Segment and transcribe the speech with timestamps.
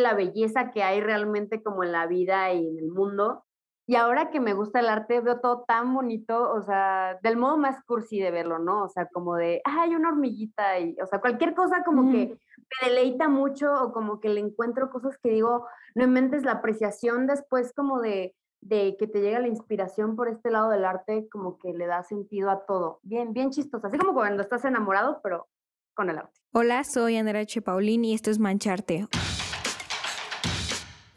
[0.00, 3.44] la belleza que hay realmente como en la vida y en el mundo.
[3.86, 7.56] Y ahora que me gusta el arte, veo todo tan bonito, o sea, del modo
[7.56, 8.84] más cursi de verlo, ¿no?
[8.84, 12.38] O sea, como de, ah, hay una hormiguita y, o sea, cualquier cosa como que
[12.82, 15.66] me deleita mucho o como que le encuentro cosas que digo,
[15.96, 20.52] no inventes la apreciación después como de, de que te llega la inspiración por este
[20.52, 23.00] lado del arte, como que le da sentido a todo.
[23.02, 25.48] Bien, bien chistoso, así como cuando estás enamorado, pero
[25.94, 26.38] con el arte.
[26.52, 27.60] Hola, soy Andrea H.
[27.60, 29.08] Paulín y esto es Mancharte,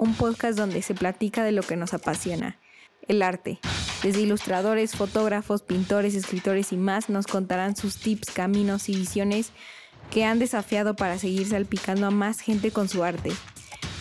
[0.04, 2.60] un podcast donde se platica de lo que nos apasiona
[3.08, 3.60] el arte.
[4.04, 9.52] Desde ilustradores, fotógrafos, pintores, escritores y más nos contarán sus tips, caminos y visiones
[10.12, 13.32] que han desafiado para seguir salpicando a más gente con su arte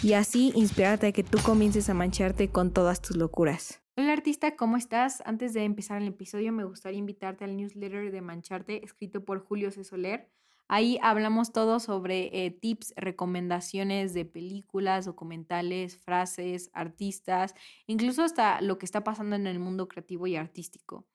[0.02, 3.80] y así inspirarte a que tú comiences a mancharte con todas tus locuras.
[3.96, 5.22] Hola artista, ¿cómo estás?
[5.27, 9.70] Antes de empezar el episodio me gustaría invitarte al newsletter de Mancharte escrito por Julio
[9.70, 9.84] C.
[9.84, 10.28] Soler
[10.68, 17.54] Ahí hablamos todo sobre eh, tips, recomendaciones de películas, documentales, frases, artistas,
[17.86, 21.06] incluso hasta lo que está pasando en el mundo creativo y artístico.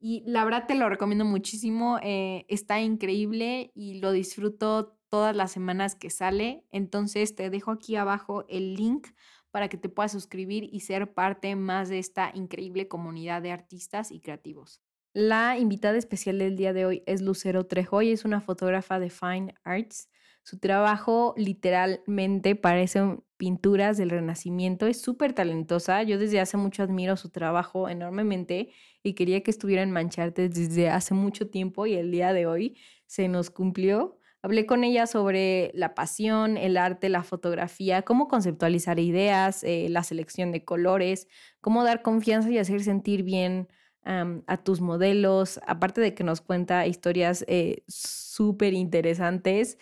[0.00, 5.52] Y la verdad te lo recomiendo muchísimo, eh, está increíble y lo disfruto todas las
[5.52, 6.66] semanas que sale.
[6.70, 9.08] Entonces te dejo aquí abajo el link
[9.50, 14.10] para que te puedas suscribir y ser parte más de esta increíble comunidad de artistas
[14.10, 14.82] y creativos.
[15.14, 19.10] La invitada especial del día de hoy es Lucero Trejo y es una fotógrafa de
[19.10, 20.08] Fine Arts.
[20.42, 24.88] Su trabajo literalmente parecen pinturas del Renacimiento.
[24.88, 26.02] Es súper talentosa.
[26.02, 28.72] Yo desde hace mucho admiro su trabajo enormemente
[29.04, 32.76] y quería que estuviera en Mancharte desde hace mucho tiempo y el día de hoy
[33.06, 34.18] se nos cumplió.
[34.42, 40.02] Hablé con ella sobre la pasión, el arte, la fotografía, cómo conceptualizar ideas, eh, la
[40.02, 41.28] selección de colores,
[41.60, 43.68] cómo dar confianza y hacer sentir bien
[44.04, 49.78] a tus modelos, aparte de que nos cuenta historias eh, súper interesantes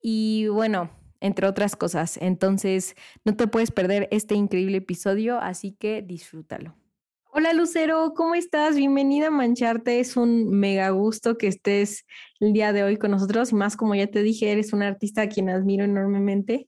[0.00, 2.18] y bueno, entre otras cosas.
[2.18, 6.74] Entonces, no te puedes perder este increíble episodio, así que disfrútalo.
[7.38, 8.76] Hola Lucero, ¿cómo estás?
[8.76, 10.00] Bienvenida a Mancharte.
[10.00, 12.06] Es un mega gusto que estés
[12.40, 13.52] el día de hoy con nosotros.
[13.52, 16.66] Más como ya te dije, eres un artista a quien admiro enormemente.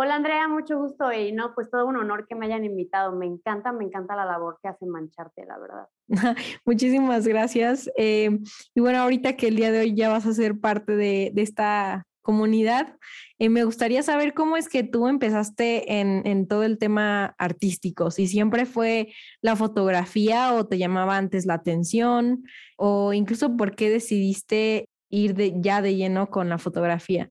[0.00, 3.10] Hola Andrea, mucho gusto y no, pues todo un honor que me hayan invitado.
[3.10, 5.88] Me encanta, me encanta la labor que hace Mancharte, la verdad.
[6.64, 7.90] Muchísimas gracias.
[7.96, 8.38] Eh,
[8.76, 12.04] y bueno, ahorita que el día de hoy ya vas a ser parte de, esta
[12.22, 12.96] comunidad,
[13.40, 18.12] eh, me gustaría saber cómo es que tú empezaste en, en, todo el tema artístico,
[18.12, 22.44] si siempre fue la fotografía o te llamaba antes la atención,
[22.76, 27.30] o incluso por qué decidiste ir de, ya de lleno con la fotografía.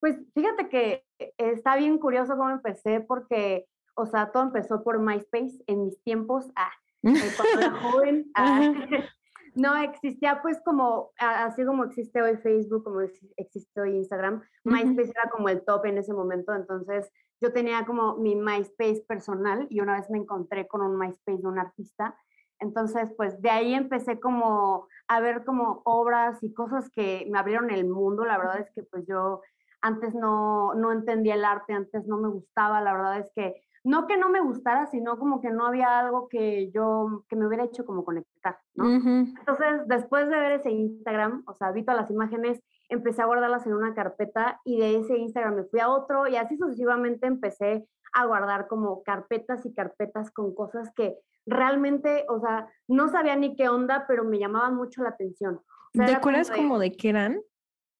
[0.00, 1.04] Pues fíjate que
[1.38, 6.46] está bien curioso cómo empecé porque, o sea, todo empezó por MySpace en mis tiempos,
[6.56, 6.72] ah,
[7.02, 8.72] eh, cuando era joven, ah,
[9.54, 15.30] no existía pues como, así como existe hoy Facebook, como existe hoy Instagram, MySpace era
[15.30, 17.10] como el top en ese momento, entonces
[17.40, 21.48] yo tenía como mi MySpace personal y una vez me encontré con un MySpace de
[21.48, 22.16] un artista,
[22.58, 27.70] entonces pues de ahí empecé como a ver como obras y cosas que me abrieron
[27.70, 29.40] el mundo, la verdad es que pues yo
[29.82, 34.06] antes no, no entendía el arte, antes no me gustaba, la verdad es que no
[34.06, 37.64] que no me gustara, sino como que no había algo que yo, que me hubiera
[37.64, 38.90] hecho como conectar, ¿no?
[38.90, 42.60] Entonces, después de ver ese Instagram, o sea, vi todas las imágenes,
[42.90, 46.36] empecé a guardarlas en una carpeta y de ese Instagram me fui a otro y
[46.36, 51.16] así sucesivamente empecé a guardar como carpetas y carpetas con cosas que
[51.46, 55.60] realmente, o sea, no sabía ni qué onda, pero me llamaban mucho la atención.
[55.92, 57.40] ¿Te acuerdas como de qué eran?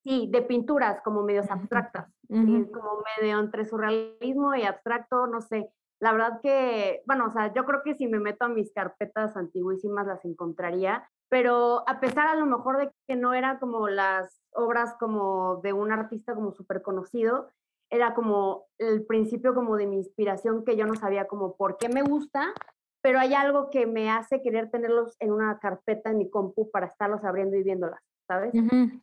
[0.03, 5.71] Sí, de pinturas como medios abstractas, como medio entre surrealismo y abstracto, no sé.
[5.99, 9.37] La verdad que, bueno, o sea, yo creo que si me meto a mis carpetas
[9.37, 14.41] antiguísimas las encontraría, pero a pesar a lo mejor de que no eran como las
[14.53, 17.51] obras como de un artista como súper conocido,
[17.91, 21.89] era como el principio como de mi inspiración que yo no sabía como por qué
[21.89, 22.51] me gusta,
[23.01, 26.87] pero hay algo que me hace querer tenerlos en una carpeta en mi compu para
[26.87, 28.01] estarlos abriendo y viéndolas.
[28.31, 28.53] ¿Sabes?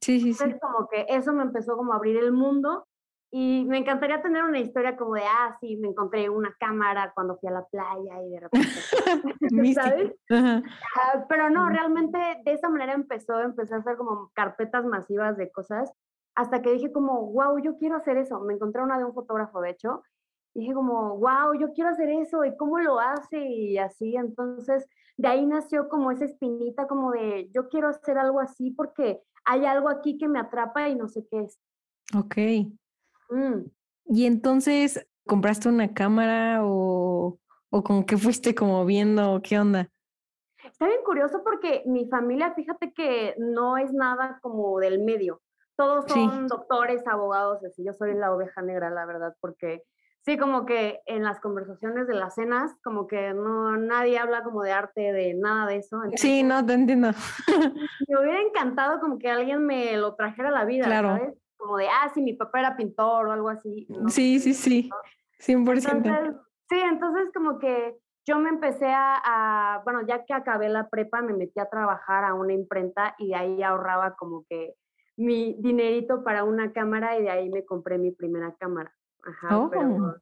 [0.00, 0.44] Sí, sí, sí.
[0.58, 2.86] como que eso me empezó como a abrir el mundo
[3.30, 7.36] y me encantaría tener una historia como de, ah, sí, me encontré una cámara cuando
[7.36, 8.68] fui a la playa y de repente,
[9.74, 10.14] ¿sabes?
[10.30, 15.50] Ah, pero no, realmente de esa manera empezó, empecé a hacer como carpetas masivas de
[15.50, 15.92] cosas
[16.34, 18.40] hasta que dije como, wow, yo quiero hacer eso.
[18.40, 20.02] Me encontré una de un fotógrafo, de hecho,
[20.60, 24.16] dije como, wow, yo quiero hacer eso y cómo lo hace y así.
[24.16, 29.22] Entonces, de ahí nació como esa espinita como de, yo quiero hacer algo así porque
[29.44, 31.58] hay algo aquí que me atrapa y no sé qué es.
[32.16, 32.36] Ok.
[33.30, 33.70] Mm.
[34.06, 37.38] Y entonces, ¿compraste una cámara o,
[37.70, 39.90] o como que fuiste como viendo qué onda?
[40.64, 45.40] Está bien curioso porque mi familia, fíjate que no es nada como del medio.
[45.76, 47.84] Todos son doctores, abogados, así.
[47.84, 49.84] Yo soy la oveja negra, la verdad, porque
[50.28, 54.62] sí, como que en las conversaciones de las cenas, como que no, nadie habla como
[54.62, 56.00] de arte, de nada de eso.
[56.16, 57.10] sí, no, te entiendo.
[58.08, 61.16] Me hubiera encantado como que alguien me lo trajera a la vida, claro.
[61.16, 61.34] ¿sabes?
[61.56, 63.88] Como de, ah, sí, mi papá era pintor o algo así.
[64.08, 64.90] Sí, sí, sí,
[65.40, 65.92] 100%.
[65.92, 66.34] Entonces,
[66.68, 67.96] sí, entonces como que
[68.26, 72.34] yo me empecé a, bueno, ya que acabé la prepa, me metí a trabajar a
[72.34, 74.74] una imprenta y de ahí ahorraba como que
[75.16, 78.92] mi dinerito para una cámara y de ahí me compré mi primera cámara.
[79.28, 80.14] Ajá, oh.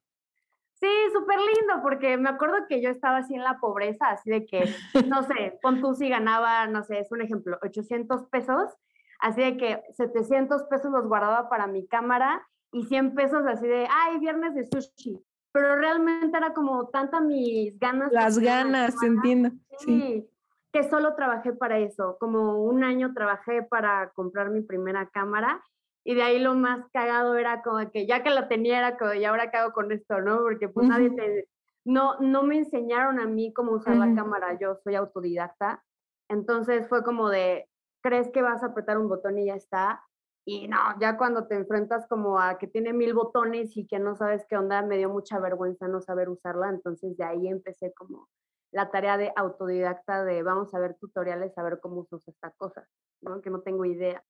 [0.75, 4.45] Sí, súper lindo, porque me acuerdo que yo estaba así en la pobreza, así de
[4.45, 4.69] que,
[5.07, 8.77] no sé, pon tú si ganaba, no sé, es un ejemplo, 800 pesos,
[9.21, 13.89] así de que 700 pesos los guardaba para mi cámara y 100 pesos así de,
[13.91, 15.19] ay, viernes de sushi.
[15.53, 18.13] Pero realmente era como tanta mis ganas.
[18.13, 19.53] Las ganas, entiendo.
[19.79, 20.29] Sí,
[20.71, 22.19] que solo trabajé para eso.
[22.21, 25.63] Como un año trabajé para comprar mi primera cámara
[26.09, 29.13] y de ahí lo más cagado era como que ya que la tenía era como,
[29.15, 30.39] ¿y ahora qué hago con esto, no?
[30.39, 31.49] Porque pues nadie te,
[31.85, 35.83] no, no me enseñaron a mí cómo usar la cámara, yo soy autodidacta.
[36.29, 37.69] Entonces fue como de,
[38.05, 40.01] crees que vas a apretar un botón y ya está.
[40.45, 44.15] Y no, ya cuando te enfrentas como a que tiene mil botones y que no
[44.15, 46.69] sabes qué onda, me dio mucha vergüenza no saber usarla.
[46.69, 48.29] Entonces de ahí empecé como
[48.71, 52.53] la tarea de autodidacta de vamos a ver tutoriales, a ver cómo se usa esta
[52.53, 52.87] cosa,
[53.23, 53.41] ¿no?
[53.41, 54.23] Que no tengo idea.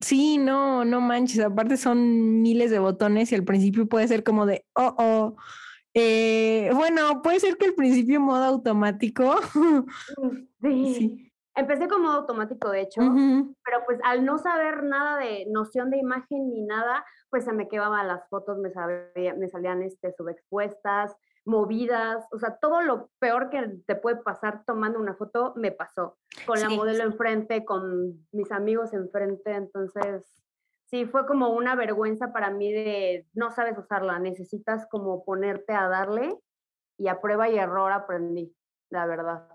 [0.00, 1.40] Sí, no, no manches.
[1.40, 5.36] Aparte son miles de botones y al principio puede ser como de, oh, oh.
[5.92, 9.34] Eh, bueno, puede ser que al principio modo automático.
[10.62, 11.32] Sí.
[11.54, 15.98] Empecé como modo automático, de hecho, pero pues al no saber nada de noción de
[15.98, 18.70] imagen ni nada, pues se me quedaban las fotos, me,
[19.34, 24.98] me salían este, subexpuestas, movidas, o sea, todo lo peor que te puede pasar tomando
[24.98, 30.24] una foto me pasó, con la modelo enfrente, con mis amigos enfrente, entonces
[30.86, 35.88] sí, fue como una vergüenza para mí de no sabes usarla, necesitas como ponerte a
[35.88, 36.36] darle
[36.98, 38.54] y a prueba y error aprendí,
[38.90, 39.48] la verdad.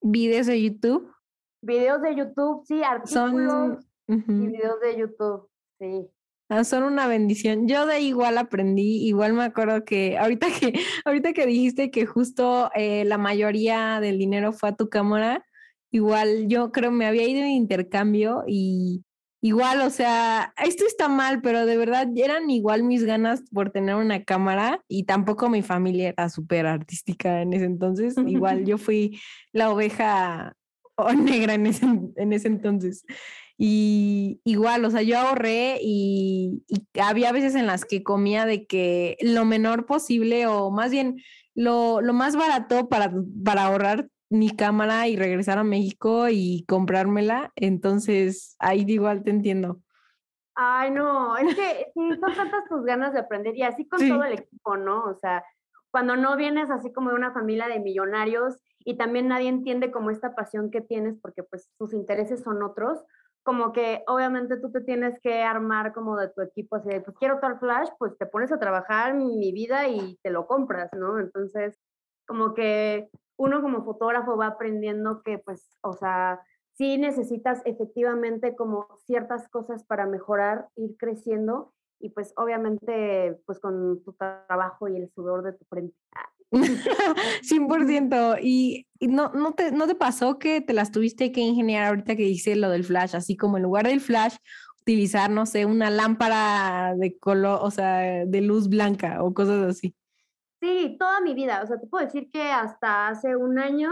[0.00, 1.12] ¿Videos de YouTube?
[1.60, 5.48] Videos de YouTube, sí, artículos y videos de YouTube,
[5.78, 6.10] sí.
[6.54, 7.66] Ah, son una bendición.
[7.66, 10.74] Yo de igual aprendí, igual me acuerdo que ahorita que,
[11.06, 15.46] ahorita que dijiste que justo eh, la mayoría del dinero fue a tu cámara,
[15.90, 19.02] igual yo creo me había ido en intercambio y
[19.40, 23.94] igual, o sea, esto está mal, pero de verdad eran igual mis ganas por tener
[23.94, 28.14] una cámara y tampoco mi familia era súper artística en ese entonces.
[28.26, 29.18] Igual yo fui
[29.52, 30.54] la oveja
[31.16, 33.06] negra en ese, en ese entonces.
[33.58, 36.64] Y igual, o sea, yo ahorré y,
[37.00, 41.22] había veces en las que comía de que lo menor posible o más bien
[41.54, 43.12] lo, más barato para,
[43.44, 47.52] para ahorrar mi cámara y regresar a México y comprármela.
[47.54, 49.80] Entonces, ahí igual te entiendo.
[50.54, 54.34] Ay, no, es que son tantas tus ganas de aprender y así con todo el
[54.34, 55.04] equipo, ¿no?
[55.04, 55.44] O sea,
[55.90, 60.10] cuando no vienes así como de una familia de millonarios y también nadie entiende como
[60.10, 63.04] esta pasión que tienes porque pues sus intereses son otros,
[63.42, 67.16] como que obviamente tú te tienes que armar como de tu equipo, así de, pues
[67.18, 71.18] quiero tal flash, pues te pones a trabajar mi vida y te lo compras, ¿no?
[71.18, 71.78] Entonces,
[72.26, 76.40] como que uno como fotógrafo va aprendiendo que, pues, o sea,
[76.74, 84.02] sí necesitas efectivamente como ciertas cosas para mejorar, ir creciendo y pues obviamente pues con
[84.02, 85.94] tu trabajo y el sudor de tu frente.
[87.42, 88.38] 100%.
[88.42, 92.16] ¿Y, y no, no, te, no te pasó que te las tuviste que ingeniar ahorita
[92.16, 93.16] que dice lo del flash?
[93.16, 94.36] Así como en lugar del flash,
[94.82, 99.96] utilizar, no sé, una lámpara de color, o sea, de luz blanca o cosas así.
[100.60, 101.62] Sí, toda mi vida.
[101.62, 103.90] O sea, te puedo decir que hasta hace un año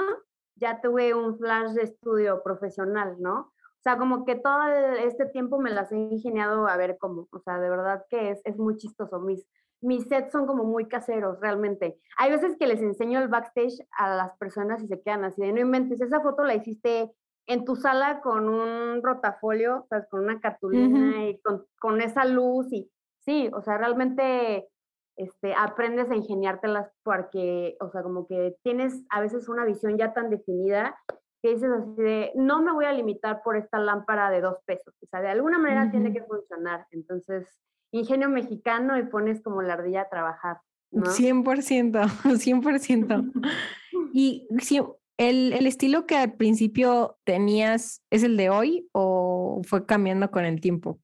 [0.55, 3.53] ya tuve un flash de estudio profesional, ¿no?
[3.81, 4.63] O sea, como que todo
[5.03, 7.29] este tiempo me las he ingeniado a ver cómo.
[7.33, 9.21] O sea, de verdad que es, es muy chistoso.
[9.21, 9.47] Mis,
[9.81, 11.99] mis sets son como muy caseros, realmente.
[12.19, 15.53] Hay veces que les enseño el backstage a las personas y se quedan así de
[15.53, 17.11] no inventes, esa foto la hiciste
[17.47, 22.25] en tu sala con un rotafolio, o sea, con una cartulina y con, con, esa
[22.25, 24.69] luz y sí, o sea, realmente
[25.17, 30.13] este, aprendes a ingeniártelas porque, o sea, como que tienes a veces una visión ya
[30.13, 30.97] tan definida
[31.43, 34.95] que dices así de, no me voy a limitar por esta lámpara de dos pesos,
[35.03, 37.49] o sea, de alguna manera tiene que funcionar, entonces
[37.93, 40.61] ingenio mexicano y pones como la ardilla a trabajar.
[40.91, 41.05] ¿no?
[41.07, 41.93] 100%,
[42.25, 43.33] 100%.
[44.13, 44.81] y si,
[45.21, 50.45] el, el estilo que al principio tenías es el de hoy o fue cambiando con
[50.45, 50.99] el tiempo?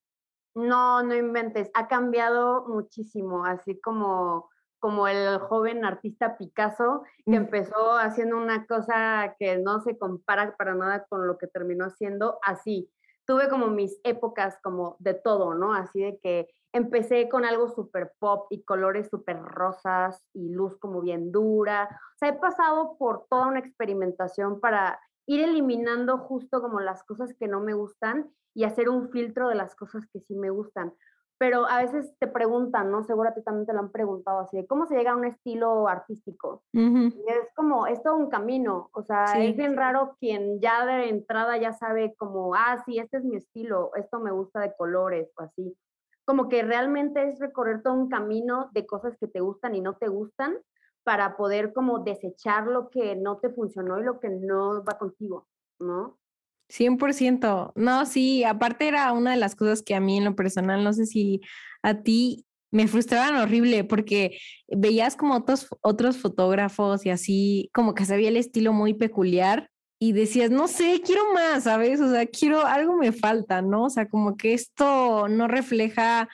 [0.55, 7.35] No, no inventes, ha cambiado muchísimo, así como, como el joven artista Picasso, que mm.
[7.35, 12.38] empezó haciendo una cosa que no se compara para nada con lo que terminó haciendo,
[12.43, 12.88] así
[13.26, 15.75] tuve como mis épocas como de todo, ¿no?
[15.75, 21.00] Así de que empecé con algo súper pop y colores súper rosas y luz como
[21.00, 21.88] bien dura.
[22.14, 27.35] O sea, he pasado por toda una experimentación para ir eliminando justo como las cosas
[27.35, 30.95] que no me gustan y hacer un filtro de las cosas que sí me gustan.
[31.38, 33.05] Pero a veces te preguntan, ¿no?
[33.05, 36.62] Ti también te lo han preguntado así, de cómo se llega a un estilo artístico.
[36.73, 38.88] y es como, es todo un camino.
[38.93, 43.19] O sea, es bien raro quien ya de entrada ya sabe como, ah, sí, este
[43.19, 45.76] es mi estilo, esto me gusta de colores o así.
[46.25, 49.97] Como que realmente es recorrer todo un camino de cosas que te gustan y no
[49.97, 50.57] te gustan
[51.05, 55.47] para poder como desechar lo que no te funcionó y lo que no va contigo,
[55.78, 56.19] ¿no?
[56.68, 57.73] 100%.
[57.75, 60.92] No, sí, aparte era una de las cosas que a mí en lo personal, no
[60.92, 61.40] sé si
[61.82, 68.04] a ti me frustraban horrible porque veías como otros, otros fotógrafos y así, como que
[68.04, 72.00] se veía el estilo muy peculiar y decías, no sé, quiero más, ¿sabes?
[72.00, 73.85] O sea, quiero, algo me falta, ¿no?
[73.85, 76.28] O sea, como que esto no refleja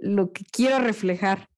[0.00, 1.48] lo que quiero reflejar.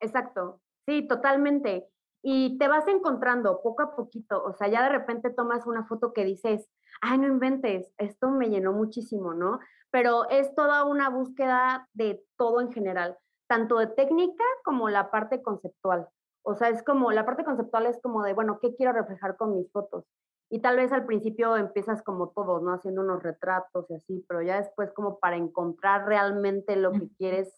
[0.00, 1.88] Exacto, sí, totalmente
[2.22, 6.12] y te vas encontrando poco a poquito, o sea, ya de repente tomas una foto
[6.12, 6.68] que dices,
[7.00, 9.60] ay, no inventes, esto me llenó muchísimo, ¿no?
[9.90, 15.42] Pero es toda una búsqueda de todo en general, tanto de técnica como la parte
[15.42, 16.08] conceptual.
[16.42, 19.54] O sea, es como, la parte conceptual es como de, bueno, ¿qué quiero reflejar con
[19.54, 20.04] mis fotos?
[20.48, 22.72] Y tal vez al principio empiezas como todos, ¿no?
[22.72, 27.54] Haciendo unos retratos y así, pero ya después como para encontrar realmente lo que quieres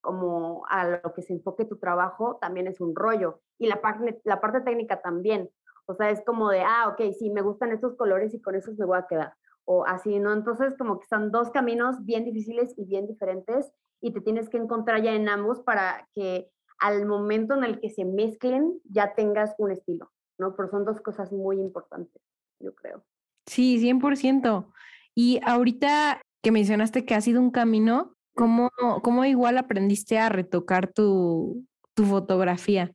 [0.00, 3.40] como a lo que se enfoque tu trabajo, también es un rollo.
[3.58, 5.50] Y la parte, la parte técnica también.
[5.86, 8.76] O sea, es como de, ah, ok, sí, me gustan estos colores y con esos
[8.78, 9.34] me voy a quedar.
[9.64, 10.32] O así, ¿no?
[10.32, 14.58] Entonces, como que son dos caminos bien difíciles y bien diferentes y te tienes que
[14.58, 19.54] encontrar ya en ambos para que al momento en el que se mezclen ya tengas
[19.58, 20.54] un estilo, ¿no?
[20.54, 22.22] Pero son dos cosas muy importantes,
[22.60, 23.02] yo creo.
[23.46, 24.72] Sí, 100%.
[25.14, 28.70] Y ahorita que mencionaste que ha sido un camino, ¿Cómo,
[29.02, 31.64] cómo igual aprendiste a retocar tu,
[31.94, 32.92] tu fotografía?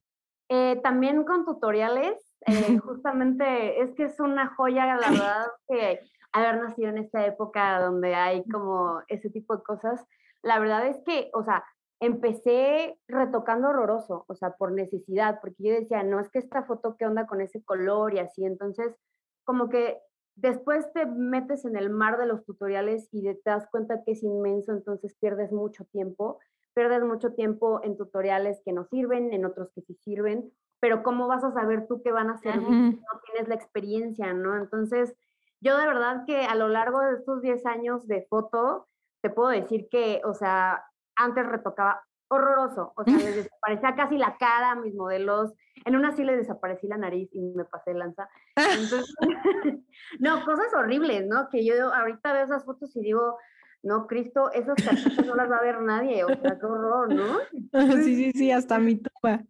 [0.49, 2.13] Eh, también con tutoriales,
[2.47, 5.99] eh, justamente es que es una joya, la verdad, que
[6.31, 10.03] haber nacido en esta época donde hay como ese tipo de cosas.
[10.41, 11.63] La verdad es que, o sea,
[11.99, 16.95] empecé retocando horroroso, o sea, por necesidad, porque yo decía, no, es que esta foto,
[16.97, 18.43] ¿qué onda con ese color y así?
[18.43, 18.95] Entonces,
[19.43, 19.99] como que
[20.35, 24.23] después te metes en el mar de los tutoriales y te das cuenta que es
[24.23, 26.39] inmenso, entonces pierdes mucho tiempo,
[26.73, 31.27] pierdes mucho tiempo en tutoriales que no sirven, en otros que sí sirven, pero ¿cómo
[31.27, 34.57] vas a saber tú qué van a servir si no tienes la experiencia, no?
[34.57, 35.15] Entonces,
[35.61, 38.87] yo de verdad que a lo largo de estos 10 años de foto,
[39.21, 40.83] te puedo decir que, o sea,
[41.15, 42.93] antes retocaba horroroso.
[42.95, 45.53] O sea, les desaparecía casi la cara a mis modelos.
[45.85, 48.27] En una sí les desaparecí la nariz y me pasé lanza.
[48.55, 49.13] Entonces,
[50.19, 51.47] no, cosas horribles, ¿no?
[51.49, 53.37] Que yo ahorita veo esas fotos y digo,
[53.83, 56.23] no, Cristo, esas cartitas no las va a ver nadie.
[56.23, 57.37] O sea, qué horror, ¿no?
[58.01, 59.43] Sí, sí, sí, hasta mi tumba.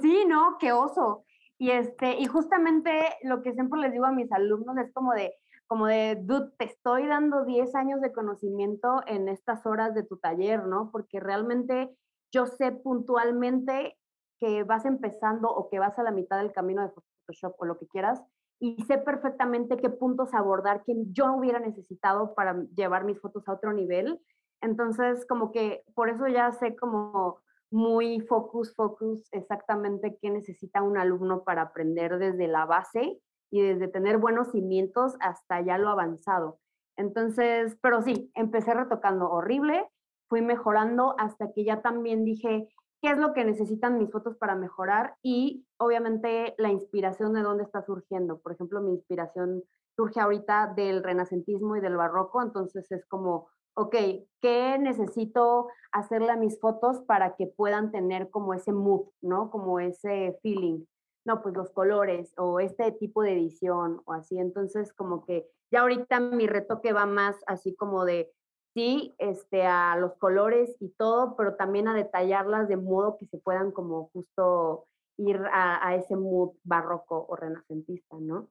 [0.00, 1.24] Sí, no, qué oso.
[1.58, 2.90] Y este, y justamente
[3.22, 5.34] lo que siempre les digo a mis alumnos es como de,
[5.66, 10.18] como de, dude, te estoy dando 10 años de conocimiento en estas horas de tu
[10.18, 10.90] taller, ¿no?
[10.90, 11.96] Porque realmente
[12.32, 13.96] yo sé puntualmente
[14.38, 17.78] que vas empezando o que vas a la mitad del camino de Photoshop o lo
[17.78, 18.22] que quieras
[18.58, 23.52] y sé perfectamente qué puntos abordar que yo hubiera necesitado para llevar mis fotos a
[23.52, 24.20] otro nivel.
[24.62, 30.98] Entonces, como que por eso ya sé como muy focus, focus exactamente qué necesita un
[30.98, 33.20] alumno para aprender desde la base
[33.50, 36.58] y desde tener buenos cimientos hasta ya lo avanzado.
[36.96, 39.86] Entonces, pero sí, empecé retocando horrible,
[40.28, 42.68] fui mejorando hasta que ya también dije,
[43.02, 45.16] ¿qué es lo que necesitan mis fotos para mejorar?
[45.22, 48.40] Y obviamente la inspiración de dónde está surgiendo.
[48.40, 49.62] Por ejemplo, mi inspiración
[49.94, 53.94] surge ahorita del renacentismo y del barroco, entonces es como, ok,
[54.40, 59.50] ¿qué necesito hacerle a mis fotos para que puedan tener como ese mood, ¿no?
[59.50, 60.84] Como ese feeling.
[61.24, 64.38] No, pues los colores o este tipo de edición o así.
[64.38, 68.32] Entonces, como que ya ahorita mi retoque va más así como de
[68.74, 73.38] sí, este, a los colores y todo, pero también a detallarlas de modo que se
[73.38, 74.86] puedan como justo
[75.18, 78.48] ir a, ese mood barroco o renacentista, ¿no?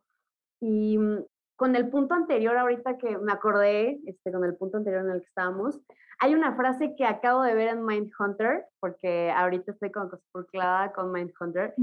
[0.59, 5.05] Y mm, con el punto anterior, ahorita que me acordé, este, con el punto anterior
[5.05, 5.79] en el que estábamos,
[6.19, 10.09] hay una frase que acabo de ver en Mindhunter, porque ahorita estoy como
[10.51, 11.73] clavada con Mindhunter,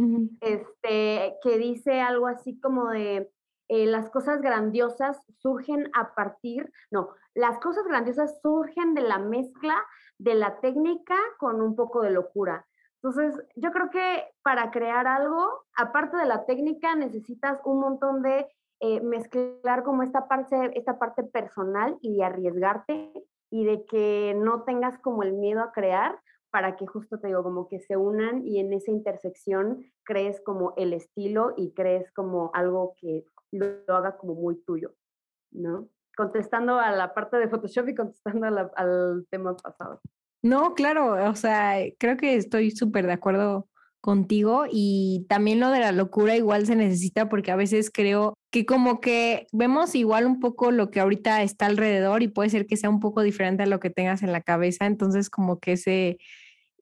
[0.41, 3.31] este, que dice algo así como de,
[3.69, 9.77] eh, las cosas grandiosas surgen a partir, no, las cosas grandiosas surgen de la mezcla
[10.19, 12.67] de la técnica con un poco de locura.
[13.03, 18.47] Entonces, yo creo que para crear algo, aparte de la técnica, necesitas un montón de
[18.85, 23.13] eh, mezclar como esta parte, esta parte personal y de arriesgarte
[23.49, 26.19] y de que no tengas como el miedo a crear
[26.51, 30.75] para que justo te digo, como que se unan y en esa intersección crees como
[30.77, 34.97] el estilo y crees como algo que lo, haga como muy tuyo,
[35.53, 35.89] ¿no?
[36.17, 40.01] Contestando a la parte de Photoshop y contestando al tema pasado.
[40.43, 43.69] No, claro, o sea, creo que estoy súper de acuerdo
[44.03, 48.67] contigo y también lo de la locura igual se necesita porque a veces creo que
[48.67, 52.77] como que vemos igual un poco lo que ahorita está alrededor y puede ser que
[52.77, 56.19] sea un poco diferente a lo que tengas en la cabeza, entonces como que ese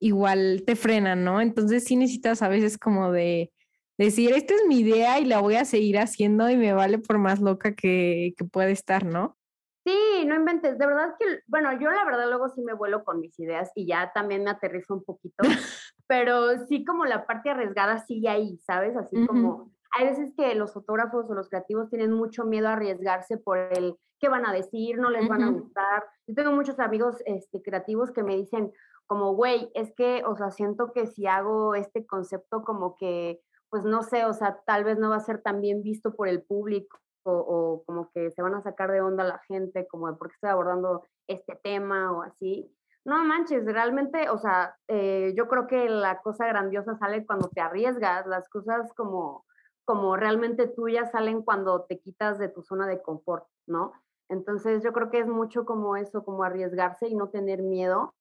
[0.00, 1.40] igual te frena, ¿no?
[1.42, 3.52] Entonces sí necesitas a veces como de
[3.98, 7.18] decir, esta es mi idea y la voy a seguir haciendo y me vale por
[7.18, 9.36] más loca que, que puede estar, ¿no?
[9.84, 10.78] Sí, no inventes.
[10.78, 13.86] De verdad que, bueno, yo la verdad luego sí me vuelo con mis ideas y
[13.86, 15.36] ya también me aterrizo un poquito,
[16.06, 18.96] pero sí como la parte arriesgada sigue ahí, ¿sabes?
[18.96, 23.38] Así como hay veces que los fotógrafos o los creativos tienen mucho miedo a arriesgarse
[23.38, 26.04] por el qué van a decir, no les van a gustar.
[26.26, 28.70] Yo tengo muchos amigos este, creativos que me dicen
[29.06, 33.84] como, güey, es que, o sea, siento que si hago este concepto como que, pues
[33.84, 36.42] no sé, o sea, tal vez no va a ser tan bien visto por el
[36.42, 37.89] público o, como
[38.30, 41.56] se van a sacar de onda la gente, como de por qué estoy abordando este
[41.62, 42.70] tema o así.
[43.04, 47.60] No manches, realmente, o sea, eh, yo creo que la cosa grandiosa sale cuando te
[47.60, 49.46] arriesgas, las cosas como,
[49.84, 53.92] como realmente tuyas salen cuando te quitas de tu zona de confort, ¿no?
[54.28, 58.14] Entonces yo creo que es mucho como eso, como arriesgarse y no tener miedo.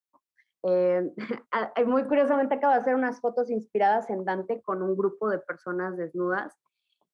[0.63, 1.13] Eh,
[1.85, 5.97] muy curiosamente acabo de hacer unas fotos inspiradas en Dante con un grupo de personas
[5.97, 6.53] desnudas.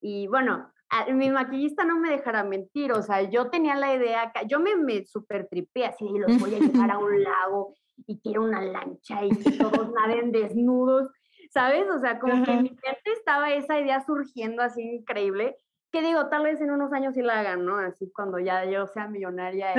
[0.01, 0.71] Y bueno,
[1.13, 5.05] mi maquillista no me dejará mentir, o sea, yo tenía la idea, yo me, me
[5.05, 7.73] super tripé así, los voy a llevar a un lago
[8.07, 11.09] y quiero una lancha y que todos naden desnudos,
[11.51, 11.89] ¿sabes?
[11.89, 15.55] O sea, como que en mi mente estaba esa idea surgiendo así increíble,
[15.91, 17.77] que digo, tal vez en unos años sí la hagan, ¿no?
[17.77, 19.73] Así cuando ya yo sea millonaria,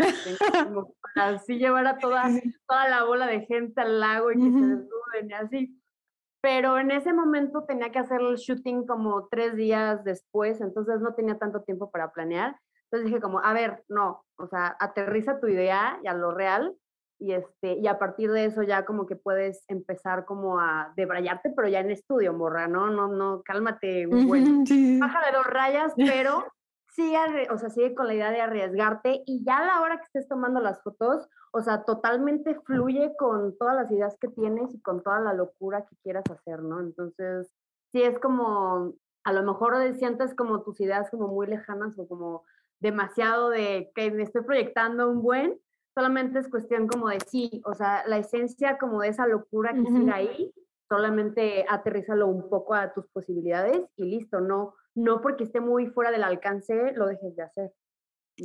[1.14, 2.24] así llevar a toda,
[2.66, 5.82] toda la bola de gente al lago y que se desnuden y así
[6.40, 11.14] pero en ese momento tenía que hacer el shooting como tres días después, entonces no
[11.14, 12.56] tenía tanto tiempo para planear.
[12.84, 16.76] Entonces dije como, a ver, no, o sea, aterriza tu idea y a lo real
[17.18, 21.52] y, este, y a partir de eso ya como que puedes empezar como a debrayarte,
[21.56, 22.90] pero ya en estudio, morra, ¿no?
[22.90, 24.06] No, no, cálmate,
[24.40, 24.64] bueno,
[25.00, 26.44] baja de dos rayas, pero
[26.94, 27.18] sigue,
[27.50, 30.28] o sea, sigue con la idea de arriesgarte y ya a la hora que estés
[30.28, 35.02] tomando las fotos, o sea, totalmente fluye con todas las ideas que tienes y con
[35.02, 36.80] toda la locura que quieras hacer, ¿no?
[36.80, 37.50] Entonces,
[37.92, 38.92] sí es como,
[39.24, 42.44] a lo mejor sientes como tus ideas como muy lejanas o como
[42.78, 45.58] demasiado de que me estoy proyectando un buen,
[45.94, 49.86] solamente es cuestión como de sí, o sea, la esencia como de esa locura que
[49.86, 50.54] sigue ahí,
[50.90, 56.10] solamente aterrízalo un poco a tus posibilidades y listo, no, no porque esté muy fuera
[56.10, 57.72] del alcance lo dejes de hacer.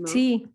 [0.05, 0.47] Sí,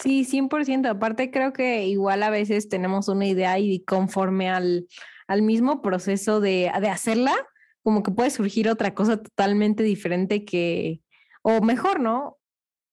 [0.00, 0.88] Sí, 100%.
[0.88, 4.86] Aparte creo que igual a veces tenemos una idea y conforme al,
[5.26, 7.34] al mismo proceso de, de, hacerla,
[7.82, 11.00] como que puede surgir otra cosa totalmente diferente que,
[11.42, 12.36] o mejor, ¿no?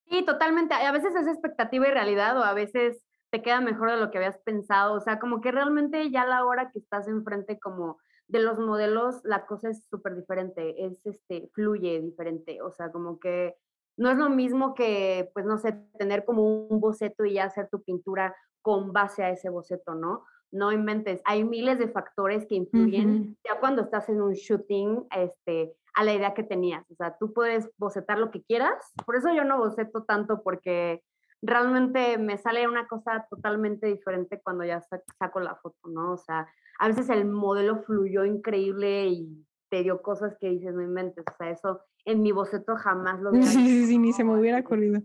[0.10, 0.74] Sí, totalmente.
[0.76, 4.20] A veces es expectativa y realidad o a veces te queda mejor de lo que
[4.20, 4.94] habías pensado.
[4.94, 9.22] O sea, como que realmente ya la hora que estás enfrente como de los modelos,
[9.24, 12.62] la cosa es súper diferente, es este, fluye diferente.
[12.62, 13.56] O sea, como que
[13.98, 17.70] no es lo mismo que, pues, no sé, tener como un boceto y ya hacer
[17.70, 20.26] tu pintura con base a ese boceto, ¿no?
[20.52, 21.22] No inventes.
[21.26, 26.14] Hay miles de factores que influyen ya cuando estás en un shooting este, a la
[26.14, 26.90] idea que tenías.
[26.92, 28.94] O sea, tú puedes bocetar lo que quieras.
[29.06, 31.04] Por eso yo no boceto tanto porque
[31.42, 34.82] realmente me sale una cosa totalmente diferente cuando ya
[35.20, 36.14] saco la foto, ¿no?
[36.14, 36.48] O sea,
[36.80, 41.26] a veces el modelo fluyó increíble y te dio cosas que dices, no inventes.
[41.28, 44.40] O sea, eso en mi boceto jamás lo hubiera Sí, sí, sí, ni se me
[44.40, 45.02] hubiera ocurrido.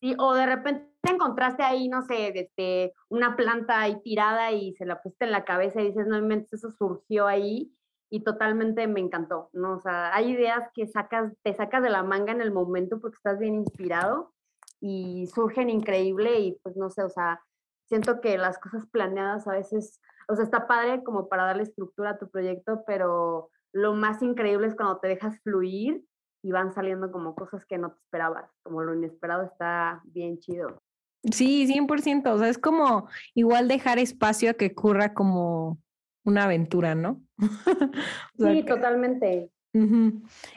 [0.00, 4.86] Sí, o de repente encontraste ahí, no sé, este, una planta ahí tirada y se
[4.86, 7.76] la pusiste en la cabeza y dices, no inventes, eso surgió ahí
[8.08, 9.74] y totalmente me encantó, ¿no?
[9.74, 13.16] O sea, hay ideas que sacas, te sacas de la manga en el momento porque
[13.16, 14.32] estás bien inspirado
[14.80, 17.42] y surgen increíble y pues no sé, o sea,
[17.84, 22.12] siento que las cosas planeadas a veces, o sea, está padre como para darle estructura
[22.12, 26.04] a tu proyecto, pero lo más increíble es cuando te dejas fluir
[26.42, 30.82] y van saliendo como cosas que no te esperabas, como lo inesperado está bien chido.
[31.30, 35.78] Sí, 100%, o sea, es como igual dejar espacio a que ocurra como
[36.24, 37.22] una aventura, ¿no?
[38.38, 39.50] sí, totalmente.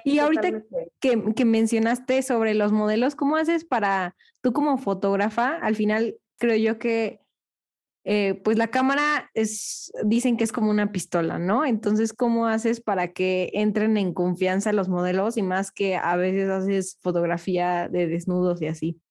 [0.04, 0.64] Y ahorita
[1.00, 6.58] que, que, mencionaste sobre los modelos, ¿cómo haces para, tú como fotógrafa, al final creo
[6.58, 7.23] yo que
[8.06, 11.64] eh, pues la cámara es, dicen que es como una pistola, ¿no?
[11.64, 16.50] Entonces, ¿cómo haces para que entren en confianza los modelos y más que a veces
[16.50, 19.02] haces fotografía de desnudos y así?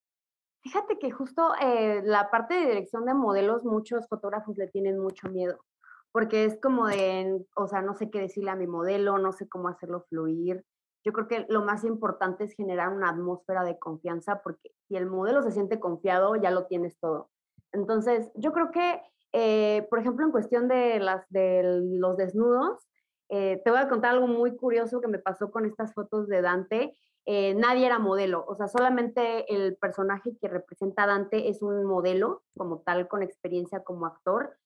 [0.63, 5.29] Fíjate que justo eh, la parte de dirección de modelos, muchos fotógrafos le tienen mucho
[5.29, 5.65] miedo,
[6.13, 9.49] porque es como de, o sea, no sé qué decirle a mi modelo, no sé
[9.49, 10.65] cómo hacerlo fluir.
[11.05, 15.07] Yo creo que lo más importante es generar una atmósfera de confianza, porque si el
[15.07, 17.32] modelo se siente confiado, ya lo tienes todo.
[17.73, 19.01] Entonces, yo creo que,
[19.33, 21.63] eh, por ejemplo, en cuestión de, las, de
[21.99, 22.87] los desnudos,
[23.29, 26.43] eh, te voy a contar algo muy curioso que me pasó con estas fotos de
[26.43, 26.97] Dante.
[27.25, 31.85] Eh, nadie era modelo, o sea, solamente el personaje que representa a Dante es un
[31.87, 34.59] modelo como tal, con experiencia como actor,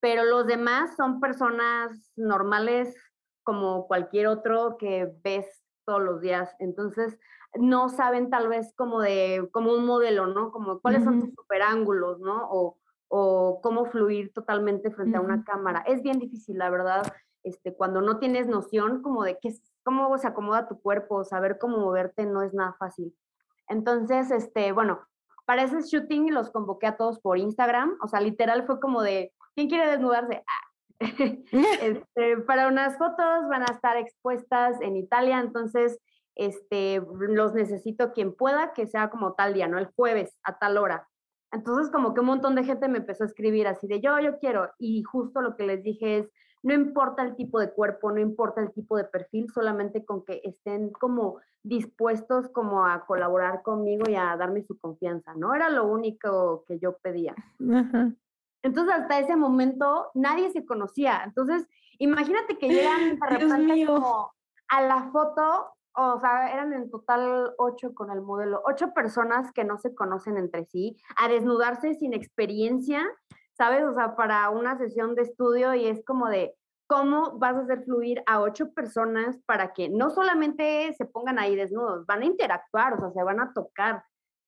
[0.00, 2.96] pero los demás son personas normales
[3.42, 5.46] como cualquier otro que ves
[5.88, 6.54] todos los días.
[6.58, 7.18] Entonces,
[7.54, 10.52] no saben tal vez como de, como un modelo, ¿no?
[10.52, 12.46] Como cuáles son tus superángulos, ¿no?
[12.50, 12.76] O,
[13.08, 15.82] o cómo fluir totalmente frente a una cámara.
[15.86, 17.10] Es bien difícil, la verdad,
[17.42, 21.78] este, cuando no tienes noción como de qué, cómo se acomoda tu cuerpo, saber cómo
[21.78, 23.16] moverte no es nada fácil.
[23.66, 25.00] Entonces, este, bueno,
[25.46, 29.32] para ese shooting los convoqué a todos por Instagram, o sea, literal fue como de,
[29.54, 30.44] ¿quién quiere desnudarse?
[30.46, 30.67] Ah.
[31.82, 35.98] este, para unas fotos van a estar expuestas en Italia, entonces
[36.34, 39.78] este, los necesito quien pueda, que sea como tal día, ¿no?
[39.78, 41.08] El jueves a tal hora.
[41.50, 44.38] Entonces como que un montón de gente me empezó a escribir así de yo, yo
[44.38, 44.70] quiero.
[44.78, 46.30] Y justo lo que les dije es,
[46.62, 50.40] no importa el tipo de cuerpo, no importa el tipo de perfil, solamente con que
[50.44, 55.54] estén como dispuestos como a colaborar conmigo y a darme su confianza, ¿no?
[55.54, 57.34] Era lo único que yo pedía.
[58.62, 61.22] Entonces hasta ese momento nadie se conocía.
[61.24, 61.66] Entonces
[61.98, 63.18] imagínate que llegan
[63.68, 64.32] de como
[64.68, 69.64] a la foto o sea, eran en total ocho con el modelo, ocho personas que
[69.64, 73.04] no se conocen entre sí, a desnudarse sin experiencia,
[73.56, 73.82] ¿sabes?
[73.82, 76.54] O sea, para una sesión de estudio y es como de,
[76.86, 81.56] ¿cómo vas a hacer fluir a ocho personas para que no solamente se pongan ahí
[81.56, 84.04] desnudos, van a interactuar, o sea, se van a tocar,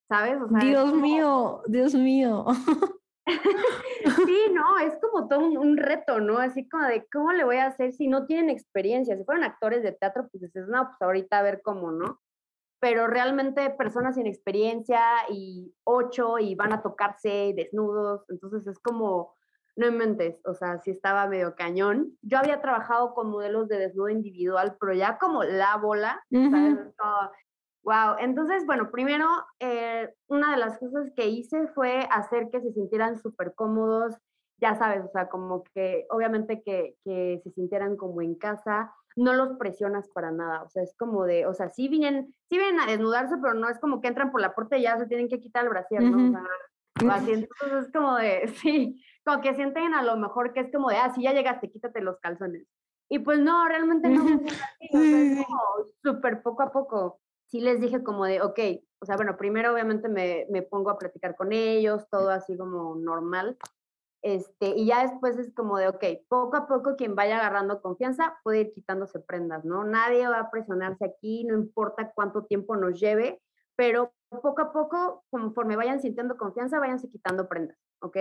[0.08, 0.38] ¿sabes?
[0.60, 2.46] Dios mío, Dios mío.
[4.26, 6.38] sí, no, es como todo un, reto, ¿no?
[6.38, 9.16] Así como de, ¿cómo le voy a hacer si no tienen experiencia?
[9.16, 12.20] Si fueron actores de teatro, pues dices, no, pues ahorita a ver cómo, ¿no?
[12.80, 19.34] Pero realmente personas sin experiencia y ocho y van a tocarse desnudos, entonces es como,
[19.76, 22.16] no inventes, o sea, sí estaba medio cañón.
[22.22, 26.22] Yo había trabajado con modelos de desnudo individual, pero ya como la bola,
[27.82, 29.26] Wow, entonces, bueno, primero,
[29.58, 34.14] eh, una de las cosas que hice fue hacer que se sintieran súper cómodos,
[34.58, 39.32] ya sabes, o sea, como que obviamente que, que, se sintieran como en casa, no
[39.32, 42.80] los presionas para nada, o sea, es como de, o sea, sí vienen, sí vienen
[42.80, 45.28] a desnudarse, pero no es como que entran por la puerta y ya se tienen
[45.28, 46.28] que quitar el brasier, ¿no?
[46.28, 50.60] O sea, así, entonces es como de, sí, como que sienten a lo mejor que
[50.60, 52.66] es como de, ah, sí, ya llegaste, quítate los calzones.
[53.08, 54.24] Y pues no, realmente no
[54.80, 55.60] es como
[56.02, 58.58] súper poco a poco sí les dije como de, ok,
[59.00, 62.94] o sea, bueno, primero obviamente me, me, pongo a platicar con ellos, todo así como
[62.94, 63.58] normal.
[64.22, 68.38] Este, y ya después es como de, ok, poco a poco quien vaya agarrando confianza
[68.44, 69.84] puede ir quitándose prendas, ¿no?
[69.84, 73.40] Nadie va a presionarse aquí, no importa cuánto tiempo nos lleve,
[73.76, 78.16] pero poco a poco, conforme vayan sintiendo confianza, váyanse quitando prendas, ¿ok?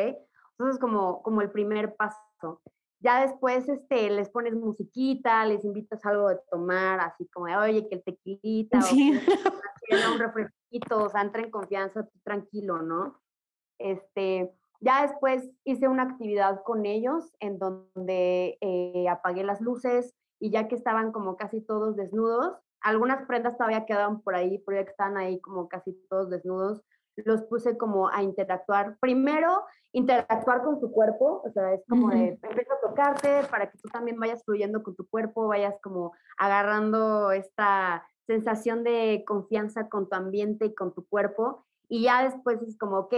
[0.57, 2.61] Entonces, como, como el primer paso.
[2.99, 7.87] Ya después este, les pones musiquita, les invitas algo de tomar, así como de, oye,
[7.87, 9.13] que el tequilita, sí.
[9.91, 13.19] o un refresquito, o sea, entra en confianza, tú tranquilo, ¿no?
[13.79, 20.51] Este, ya después hice una actividad con ellos en donde eh, apagué las luces y
[20.51, 24.85] ya que estaban como casi todos desnudos, algunas prendas todavía quedaban por ahí, pero ya
[24.85, 26.81] que estaban ahí como casi todos desnudos,
[27.25, 28.97] los puse como a interactuar.
[28.99, 33.77] Primero, interactuar con tu cuerpo, o sea, es como de, empieza a tocarte para que
[33.77, 40.07] tú también vayas fluyendo con tu cuerpo, vayas como agarrando esta sensación de confianza con
[40.07, 41.65] tu ambiente y con tu cuerpo.
[41.91, 43.13] Y ya después es como, ok,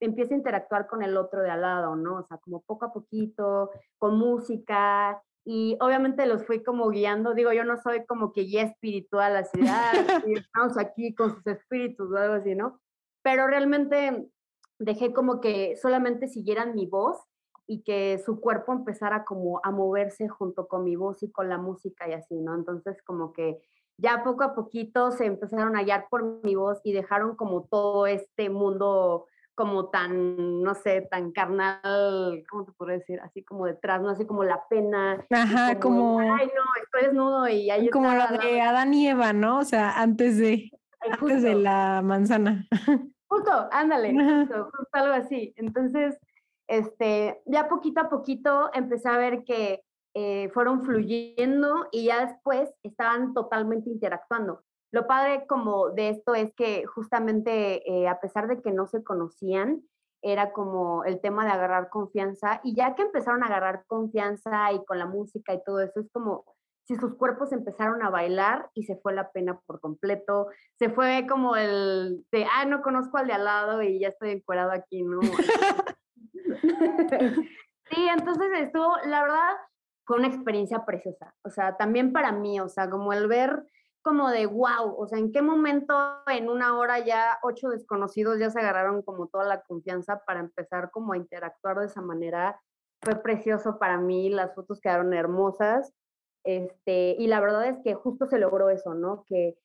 [0.00, 2.16] empieza a interactuar con el otro de al lado, ¿no?
[2.16, 5.22] O sea, como poco a poquito, con música.
[5.44, 7.32] Y obviamente los fui como guiando.
[7.34, 9.92] Digo, yo no soy como que guía espiritual, así, ah,
[10.26, 12.80] estamos aquí con sus espíritus o algo así, ¿no?
[13.22, 14.28] Pero realmente
[14.78, 17.18] dejé como que solamente siguieran mi voz
[17.66, 21.58] y que su cuerpo empezara como a moverse junto con mi voz y con la
[21.58, 22.54] música y así, ¿no?
[22.54, 23.60] Entonces como que
[23.98, 28.06] ya poco a poquito se empezaron a guiar por mi voz y dejaron como todo
[28.06, 29.26] este mundo
[29.58, 33.18] como tan, no sé, tan carnal, ¿cómo te puedo decir?
[33.20, 34.10] Así como detrás, ¿no?
[34.10, 35.26] Así como la pena.
[35.30, 36.20] Ajá, como...
[36.20, 39.58] Ay, no, estoy desnudo y ahí Como lo de Adán y Eva, ¿no?
[39.58, 42.66] O sea, antes de, antes de la manzana.
[43.30, 45.52] Justo, ándale, justo, algo así.
[45.56, 46.18] Entonces,
[46.66, 49.82] este, ya poquito a poquito empecé a ver que
[50.14, 54.62] eh, fueron fluyendo y ya después estaban totalmente interactuando.
[54.90, 59.04] Lo padre como de esto es que justamente eh, a pesar de que no se
[59.04, 59.82] conocían,
[60.22, 64.84] era como el tema de agarrar confianza y ya que empezaron a agarrar confianza y
[64.84, 66.44] con la música y todo eso, es como
[66.88, 70.48] si sus cuerpos empezaron a bailar y se fue la pena por completo,
[70.78, 74.30] se fue como el de, ah, no conozco al de al lado y ya estoy
[74.30, 75.20] encuadrado aquí, ¿no?
[77.90, 79.56] sí, entonces estuvo, la verdad,
[80.06, 83.66] fue una experiencia preciosa, o sea, también para mí, o sea, como el ver
[84.00, 85.94] como de wow, o sea, en qué momento
[86.28, 90.90] en una hora ya ocho desconocidos ya se agarraron como toda la confianza para empezar
[90.90, 92.58] como a interactuar de esa manera.
[93.02, 95.92] Fue precioso para mí, las fotos quedaron hermosas.
[96.48, 99.22] Este, y la verdad es que justo se logró eso, ¿no?
[99.26, 99.58] Que,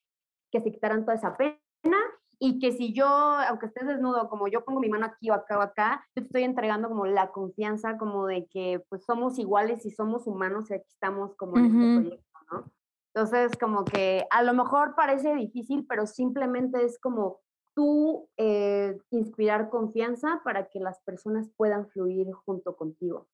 [0.52, 1.96] que se quitaran toda esa pena
[2.38, 5.58] y que si yo, aunque estés desnudo, como yo pongo mi mano aquí o acá
[5.58, 9.86] o acá, yo te estoy entregando como la confianza como de que pues somos iguales
[9.86, 12.70] y somos humanos y aquí estamos como en este proyecto, ¿no?
[13.14, 17.40] Entonces, como que a lo mejor parece difícil, pero simplemente es como
[17.74, 23.26] tú eh, inspirar confianza para que las personas puedan fluir junto contigo.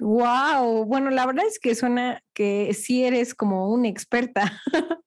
[0.00, 4.52] Wow, bueno, la verdad es que suena que sí eres como una experta.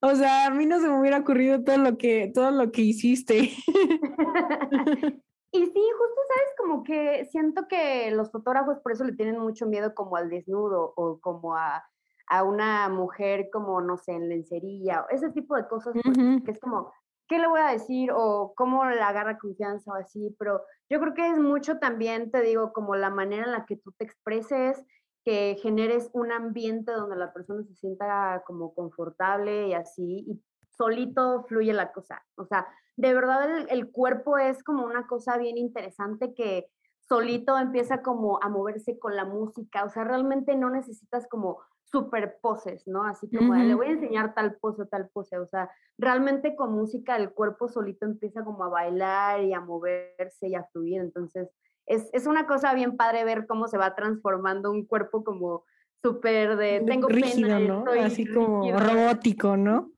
[0.00, 2.82] o, sea, a mí no se me hubiera ocurrido todo lo que todo lo que
[2.82, 3.50] hiciste.
[5.54, 9.66] Y sí, justo sabes, como que siento que los fotógrafos por eso le tienen mucho
[9.66, 11.84] miedo como al desnudo o como a,
[12.42, 16.58] una mujer como, no sé, en lencería, o ese tipo de cosas, pues, que es
[16.58, 16.90] como,
[17.32, 18.10] ¿qué le voy a decir?
[18.14, 22.42] O cómo la agarra confianza o así, pero yo creo que es mucho también, te
[22.42, 24.84] digo, como la manera en la que tú te expreses,
[25.24, 30.42] que generes un ambiente donde la persona se sienta como confortable y así, y
[30.76, 32.22] solito fluye la cosa.
[32.36, 32.66] O sea,
[32.96, 36.68] de verdad el, cuerpo es como una cosa bien interesante que
[37.08, 39.84] solito empieza como a moverse con la música.
[39.84, 43.04] O sea, realmente no necesitas como super poses, ¿no?
[43.04, 45.38] Así como le voy a enseñar tal pose, tal pose.
[45.38, 50.48] O sea, realmente con música el cuerpo solito empieza como a bailar y a moverse
[50.48, 51.02] y a fluir.
[51.02, 51.50] Entonces,
[51.86, 55.64] es, es una cosa bien padre ver cómo se va transformando un cuerpo como
[56.02, 57.84] súper de tengo rígido, ¿no?
[58.02, 59.92] Así como robótico, ¿no?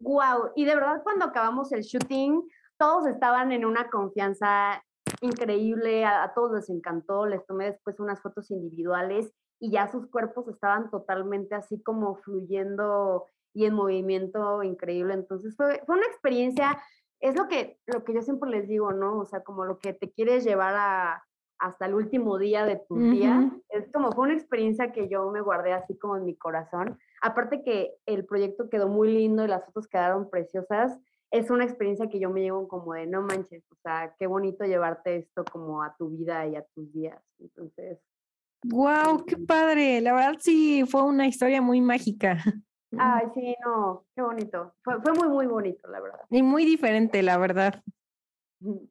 [0.00, 2.42] Wow, y de verdad cuando acabamos el shooting,
[2.76, 4.84] todos estaban en una confianza
[5.22, 10.48] increíble, a, todos les encantó, les tomé después unas fotos individuales y ya sus cuerpos
[10.48, 15.14] estaban totalmente así como fluyendo y en movimiento increíble.
[15.14, 16.78] Entonces fue, fue una experiencia,
[17.20, 19.18] es lo que, lo que yo siempre les digo, ¿no?
[19.18, 21.24] O sea, como lo que te quieres llevar a,
[21.58, 23.50] hasta el último día de tu día.
[23.70, 26.98] Es como fue una experiencia que yo me guardé así como en mi corazón.
[27.22, 30.98] Aparte que el proyecto quedó muy lindo y las fotos quedaron preciosas,
[31.30, 34.64] es una experiencia que yo me llevo como de no manches, o sea, qué bonito
[34.64, 37.20] llevarte esto como a tu vida y a tus días.
[37.38, 37.98] Entonces.
[38.64, 39.24] ¡Wow!
[39.26, 40.00] ¡Qué padre!
[40.00, 42.38] La verdad sí fue una historia muy mágica.
[42.98, 44.74] Ay, sí, no, qué bonito.
[44.82, 46.20] Fue, fue muy, muy bonito, la verdad.
[46.30, 47.82] Y muy diferente, la verdad.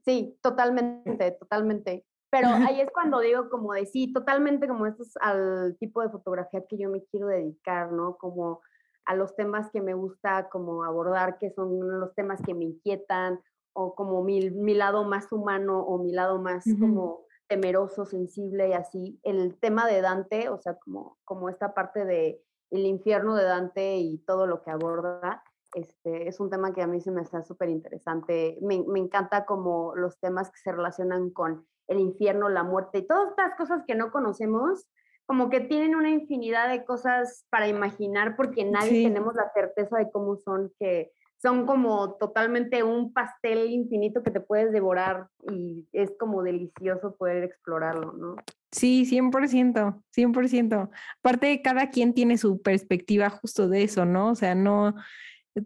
[0.03, 2.05] Sí, totalmente, totalmente.
[2.29, 6.09] Pero ahí es cuando digo como de sí, totalmente como esto es al tipo de
[6.09, 8.17] fotografía que yo me quiero dedicar, ¿no?
[8.17, 8.61] Como
[9.05, 13.39] a los temas que me gusta como abordar, que son los temas que me inquietan,
[13.73, 18.73] o como mi, mi lado más humano o mi lado más como temeroso, sensible y
[18.73, 19.19] así.
[19.23, 23.97] El tema de Dante, o sea, como, como esta parte de el infierno de Dante
[23.97, 27.43] y todo lo que aborda, este, es un tema que a mí se me está
[27.43, 28.57] súper interesante.
[28.61, 33.07] Me, me encanta como los temas que se relacionan con el infierno, la muerte y
[33.07, 34.87] todas estas cosas que no conocemos,
[35.25, 40.11] como que tienen una infinidad de cosas para imaginar porque nadie tenemos la certeza de
[40.11, 41.11] cómo son, que
[41.45, 47.43] son como totalmente un pastel infinito que te puedes devorar y es como delicioso poder
[47.43, 48.35] explorarlo, ¿no?
[48.71, 50.89] Sí, 100%, 100%.
[51.19, 54.31] Aparte, cada quien tiene su perspectiva justo de eso, ¿no?
[54.31, 54.95] O sea, no,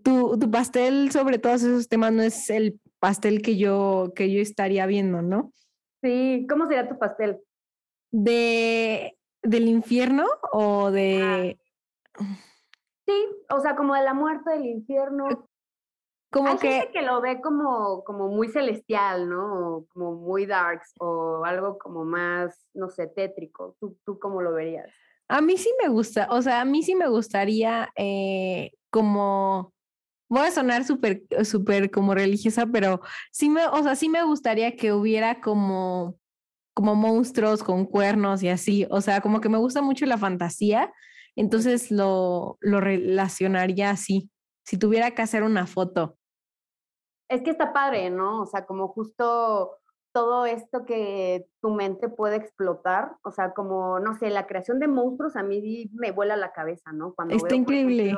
[0.04, 4.42] tu, tu pastel sobre todos esos temas no es el pastel que yo, que yo
[4.42, 5.54] estaría viendo, ¿no?
[6.04, 7.40] Sí, ¿cómo sería tu pastel?
[8.12, 11.58] ¿De del infierno o de
[13.10, 15.49] Sí, o sea, como de la muerte del infierno.
[16.32, 19.78] Como Hay que gente que lo ve como como muy celestial, ¿no?
[19.78, 23.76] O como muy darks o algo como más, no sé, tétrico.
[23.80, 24.90] ¿Tú, tú cómo lo verías?
[25.28, 29.74] A mí sí me gusta, o sea, a mí sí me gustaría eh, como
[30.30, 34.76] voy a sonar súper, súper como religiosa, pero sí me, o sea, sí me gustaría
[34.76, 36.18] que hubiera como,
[36.74, 38.88] como monstruos con cuernos y así.
[38.92, 40.94] O sea, como que me gusta mucho la fantasía,
[41.36, 44.30] entonces lo, lo relacionaría así,
[44.64, 46.19] si tuviera que hacer una foto.
[47.30, 48.42] Es que está padre, ¿no?
[48.42, 49.80] O sea, como justo
[50.12, 54.88] todo esto que tu mente puede explotar, o sea, como, no sé, la creación de
[54.88, 57.14] monstruos a mí me vuela la cabeza, ¿no?
[57.14, 58.18] Cuando Está increíble.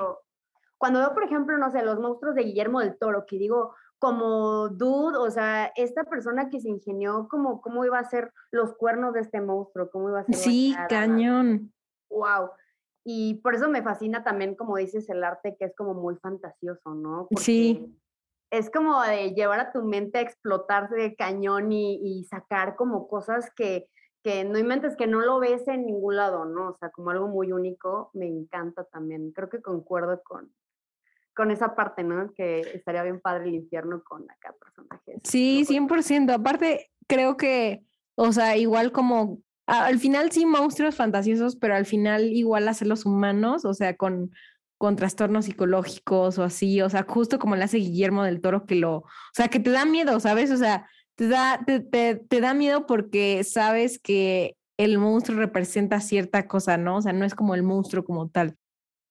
[0.78, 4.70] cuando veo, por ejemplo, no sé, los monstruos de Guillermo del Toro, que digo, como
[4.70, 9.14] dude, o sea, esta persona que se ingenió como cómo iba a ser los cuernos
[9.14, 10.36] de este monstruo, cómo iba a ser.
[10.36, 11.72] Sí, cañón.
[12.10, 12.50] Wow.
[13.04, 16.96] Y por eso me fascina también, como dices, el arte que es como muy fantasioso,
[16.96, 17.28] ¿no?
[17.38, 17.96] sí.
[18.52, 23.50] Es como de llevar a tu mente a explotarse de cañón y, sacar como cosas
[23.56, 23.88] que,
[24.24, 26.70] que no inventes, que no lo ves en ningún lado, ¿no?
[26.70, 29.32] O sea, como algo muy único, me encanta también.
[29.32, 30.54] Creo que concuerdo con,
[31.34, 32.32] con esa parte, ¿no?
[32.34, 35.20] Que estaría bien padre el infierno con acá personajes.
[35.24, 36.34] Sí, 100%.
[36.34, 37.84] Aparte, creo que,
[38.16, 43.64] o sea, igual como al final sí monstruos fantasiosos, pero al final igual hacerlos humanos,
[43.64, 44.32] o sea, con,
[44.82, 48.74] con trastornos psicológicos o así, o sea, justo como le hace Guillermo del Toro, que
[48.74, 50.50] lo, o sea, que te da miedo, ¿sabes?
[50.50, 51.82] O sea, te da, te,
[52.16, 56.98] te, da miedo porque sabes que el monstruo representa cierta cosa, ¿no?
[56.98, 58.58] O sea, no es como el monstruo como tal.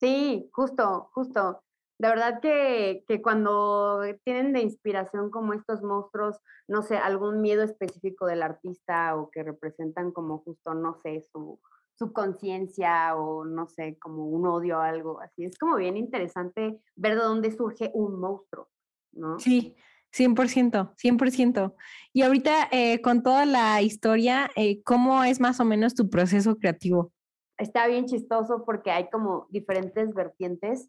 [0.01, 1.63] Sí, justo, justo
[2.01, 7.63] de verdad que, que, cuando tienen de inspiración como estos monstruos, no sé, algún miedo
[7.63, 11.61] específico del artista o que representan como justo, no sé, su,
[12.01, 15.45] su conciencia o no sé, como un odio o algo así.
[15.45, 18.69] Es como bien interesante ver de dónde surge un monstruo,
[19.13, 19.39] ¿no?
[19.39, 19.77] Sí,
[20.11, 21.75] 100%, 100%.
[22.15, 26.57] Y ahorita eh, con toda la historia, eh, ¿cómo es más o menos tu proceso
[26.57, 27.13] creativo?
[27.59, 30.89] Está bien chistoso porque hay como diferentes vertientes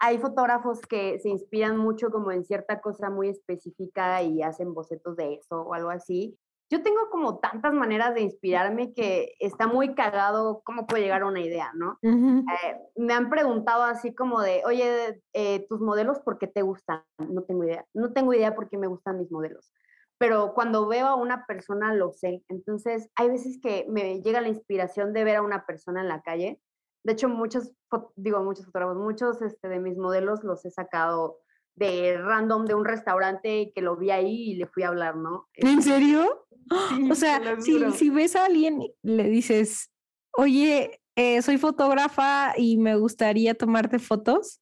[0.00, 5.16] hay fotógrafos que se inspiran mucho como en cierta cosa muy específica y hacen bocetos
[5.16, 6.38] de eso o algo así.
[6.70, 11.26] Yo tengo como tantas maneras de inspirarme que está muy cagado cómo puede llegar a
[11.26, 11.98] una idea, ¿no?
[12.02, 17.02] Eh, me han preguntado así como de, oye, eh, tus modelos, ¿por qué te gustan?
[17.18, 17.86] No tengo idea.
[17.94, 19.72] No tengo idea por qué me gustan mis modelos.
[20.18, 22.42] Pero cuando veo a una persona, lo sé.
[22.48, 26.22] Entonces, hay veces que me llega la inspiración de ver a una persona en la
[26.22, 26.60] calle
[27.08, 27.72] de hecho, muchos,
[28.16, 31.38] digo, muchos fotógrafos, muchos este, de mis modelos los he sacado
[31.78, 35.48] de random de un restaurante que lo vi ahí y le fui a hablar, ¿no?
[35.54, 36.46] ¿En este, serio?
[37.10, 39.90] o sea, si, si, ves a alguien, le dices,
[40.36, 44.60] oye, eh, soy fotógrafa y me gustaría tomarte fotos.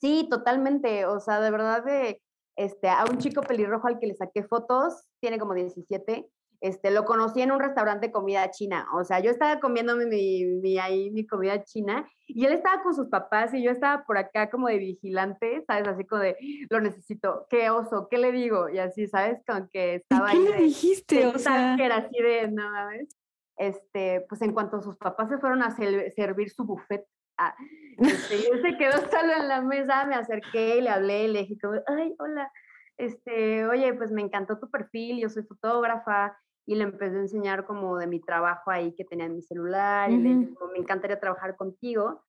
[0.00, 1.06] Sí, totalmente.
[1.06, 2.22] O sea, de verdad, de,
[2.56, 6.28] este, a un chico pelirrojo al que le saqué fotos, tiene como 17,
[6.60, 8.88] este, lo conocí en un restaurante de comida china.
[8.94, 12.94] O sea, yo estaba comiéndome mi, mi, ahí, mi comida china y él estaba con
[12.94, 15.86] sus papás y yo estaba por acá como de vigilante, ¿sabes?
[15.88, 16.36] Así como de,
[16.68, 18.68] lo necesito, qué oso, ¿qué le digo?
[18.68, 19.40] Y así, ¿sabes?
[19.46, 21.26] Con que estaba ¿Qué le dijiste?
[21.26, 23.16] o sea, que era así de, no mames.
[23.56, 27.04] Este, pues en cuanto sus papás se fueron a servir su buffet,
[27.38, 27.56] ah,
[27.98, 31.58] este, él se quedó solo en la mesa, me acerqué y le hablé, le dije
[31.60, 32.52] como, ay, hola,
[32.98, 36.36] este, oye, pues me encantó tu perfil, yo soy fotógrafa,
[36.68, 40.10] y le empecé a enseñar como de mi trabajo ahí que tenía en mi celular
[40.10, 42.22] y le dije, me encantaría trabajar contigo.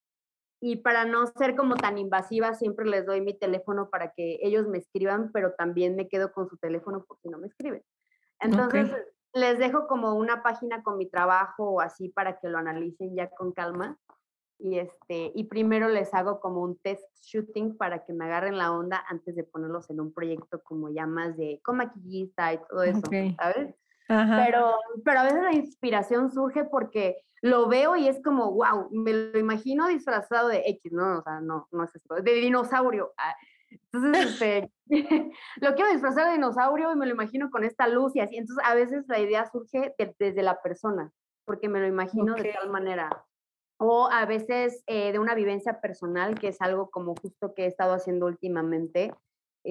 [0.62, 4.66] Y para no ser como tan invasiva, siempre les doy mi teléfono para que ellos
[4.66, 7.84] me escriban, pero también me quedo con su teléfono porque no me escriben.
[8.40, 8.90] Entonces,
[9.34, 13.30] les dejo como una página con mi trabajo o así para que lo analicen ya
[13.30, 14.00] con calma.
[14.58, 18.72] Y, este, y primero les hago como un test shooting para que me agarren la
[18.72, 22.84] onda antes de ponerlos en un proyecto como ya más de como maquillista y todo
[22.84, 23.02] eso,
[23.38, 23.76] ¿sabes?
[24.10, 29.14] Pero, pero a veces la inspiración surge porque lo veo y es como, wow, me
[29.14, 31.20] lo imagino disfrazado de X, ¿no?
[31.20, 33.14] O sea, no, no es eso, de dinosaurio.
[33.18, 33.36] Ah,
[33.70, 34.72] entonces, este,
[35.62, 38.38] lo quiero disfrazar de dinosaurio y me lo imagino con esta luz y así.
[38.38, 41.12] Entonces, a veces la idea surge desde la persona,
[41.46, 43.26] porque me lo imagino de tal manera.
[43.78, 47.68] O a veces eh, de una vivencia personal, que es algo como justo que he
[47.68, 49.14] estado haciendo últimamente,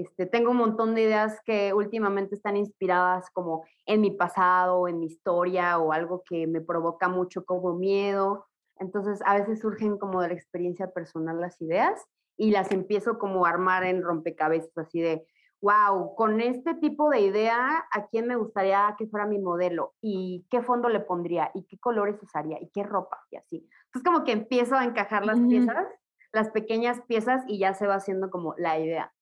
[0.01, 5.01] este, tengo un montón de ideas que últimamente están inspiradas como en mi pasado, en
[5.01, 8.47] mi historia o algo que me provoca mucho como miedo.
[8.79, 12.05] Entonces a veces surgen como de la experiencia personal las ideas
[12.37, 15.27] y las empiezo como a armar en rompecabezas, así de,
[15.61, 19.95] wow, con este tipo de idea, ¿a quién me gustaría que fuera mi modelo?
[20.01, 21.51] ¿Y qué fondo le pondría?
[21.55, 22.59] ¿Y qué colores usaría?
[22.61, 23.19] ¿Y qué ropa?
[23.33, 23.69] Y así.
[23.87, 25.89] Entonces como que empiezo a encajar las piezas,
[26.33, 29.13] las pequeñas piezas y ya se va haciendo como la idea.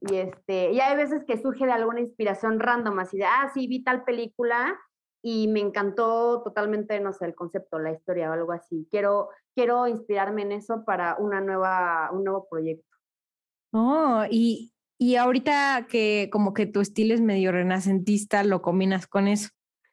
[0.00, 3.66] Y, este, y hay veces que surge de alguna inspiración random, así de, ah, sí,
[3.66, 4.78] vi tal película
[5.22, 8.86] y me encantó totalmente, no sé, el concepto, la historia o algo así.
[8.90, 12.86] Quiero, quiero inspirarme en eso para una nueva, un nuevo proyecto.
[13.72, 19.26] Oh, y, y ahorita que como que tu estilo es medio renacentista, ¿lo combinas con
[19.26, 19.48] eso?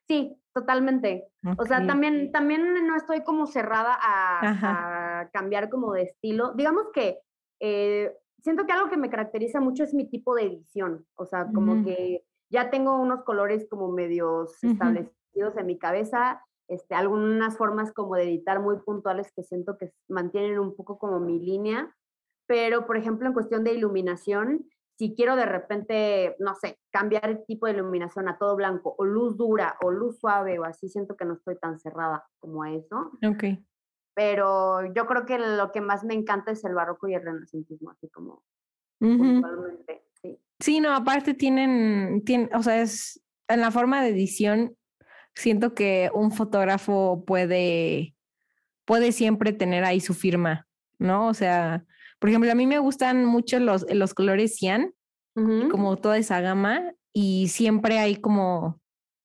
[0.08, 1.30] Sí, totalmente.
[1.58, 6.54] O sea, también, también no estoy como cerrada a, a cambiar como de estilo.
[6.54, 7.20] Digamos que
[7.60, 11.48] eh, siento que algo que me caracteriza mucho es mi tipo de edición, o sea,
[11.54, 17.92] como que ya tengo unos colores como medios establecidos en mi cabeza, este, algunas formas
[17.94, 21.96] como de editar muy puntuales que siento que mantienen un poco como mi línea,
[22.46, 24.66] pero por ejemplo en cuestión de iluminación,
[24.98, 29.06] si quiero de repente, no sé, cambiar el tipo de iluminación a todo blanco o
[29.06, 32.72] luz dura o luz suave o así, siento que no estoy tan cerrada como a
[32.72, 33.12] eso.
[33.26, 33.44] Ok.
[34.16, 37.92] Pero yo creo que lo que más me encanta es el barroco y el renacentismo,
[37.92, 38.44] así como
[40.22, 40.40] sí.
[40.60, 44.76] Sí, no, aparte tienen, tienen, o sea, es en la forma de edición,
[45.36, 48.16] siento que un fotógrafo puede,
[48.86, 50.68] puede siempre tener ahí su firma,
[51.00, 51.28] ¿no?
[51.28, 51.86] O sea,
[52.20, 54.94] por ejemplo, a mí me gustan mucho los, los colores cian,
[55.72, 58.80] como toda esa gama, y siempre hay como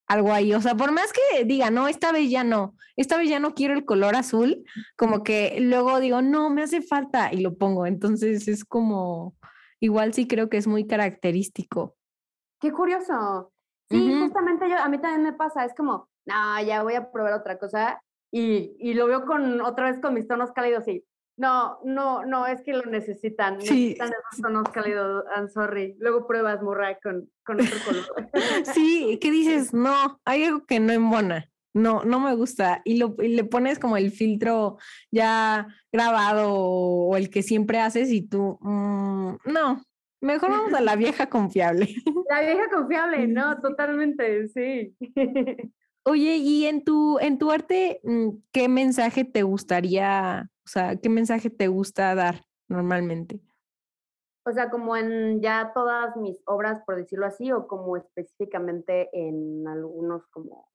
[0.09, 0.53] algo ahí.
[0.53, 3.53] O sea, por más que diga, no, esta vez ya no, esta vez ya no
[3.53, 4.65] quiero el color azul,
[4.97, 7.85] como que luego digo, no, me hace falta y lo pongo.
[7.85, 9.35] Entonces es como,
[9.79, 11.95] igual sí creo que es muy característico.
[12.59, 13.53] Qué curioso.
[13.89, 17.33] Sí, justamente yo, a mí también me pasa, es como, no, ya voy a probar
[17.33, 17.99] otra cosa
[18.31, 21.03] y, y lo veo con otra vez con mis tonos cálidos y
[21.39, 23.61] no, no, no, es que lo necesitan.
[23.61, 23.95] Sí.
[23.97, 25.95] Necesitan esos tonos cálidos, I'm sorry.
[25.97, 28.29] Luego pruebas morra con, con otro color.
[28.73, 29.73] sí, ¿qué dices?
[29.73, 31.49] No, hay algo que no embona.
[31.73, 32.81] No, no me gusta.
[32.83, 34.79] Y, lo, y le pones como el filtro
[35.11, 39.81] ya grabado o el que siempre haces y tú, mm, no,
[40.19, 41.95] mejor vamos a la vieja confiable.
[42.29, 44.93] La vieja confiable, no, totalmente, sí.
[46.03, 51.09] Oye, y en tu, en tu arte, mm, ¿qué mensaje te gustaría o sea, ¿qué
[51.09, 53.41] mensaje te gusta dar normalmente?
[54.45, 59.67] O sea, como en ya todas mis obras, por decirlo así, o como específicamente en
[59.67, 60.69] algunos como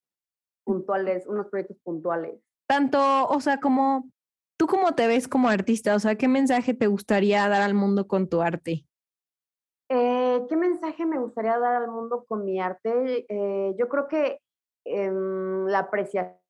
[0.64, 2.40] puntuales, unos proyectos puntuales.
[2.66, 4.11] Tanto, o sea, como
[4.59, 8.09] tú cómo te ves como artista, o sea, ¿qué mensaje te gustaría dar al mundo
[8.09, 8.88] con tu arte?
[9.90, 13.26] Eh, ¿Qué mensaje me gustaría dar al mundo con mi arte?
[13.28, 14.40] Eh, yo creo que
[14.84, 16.43] em, la apreciación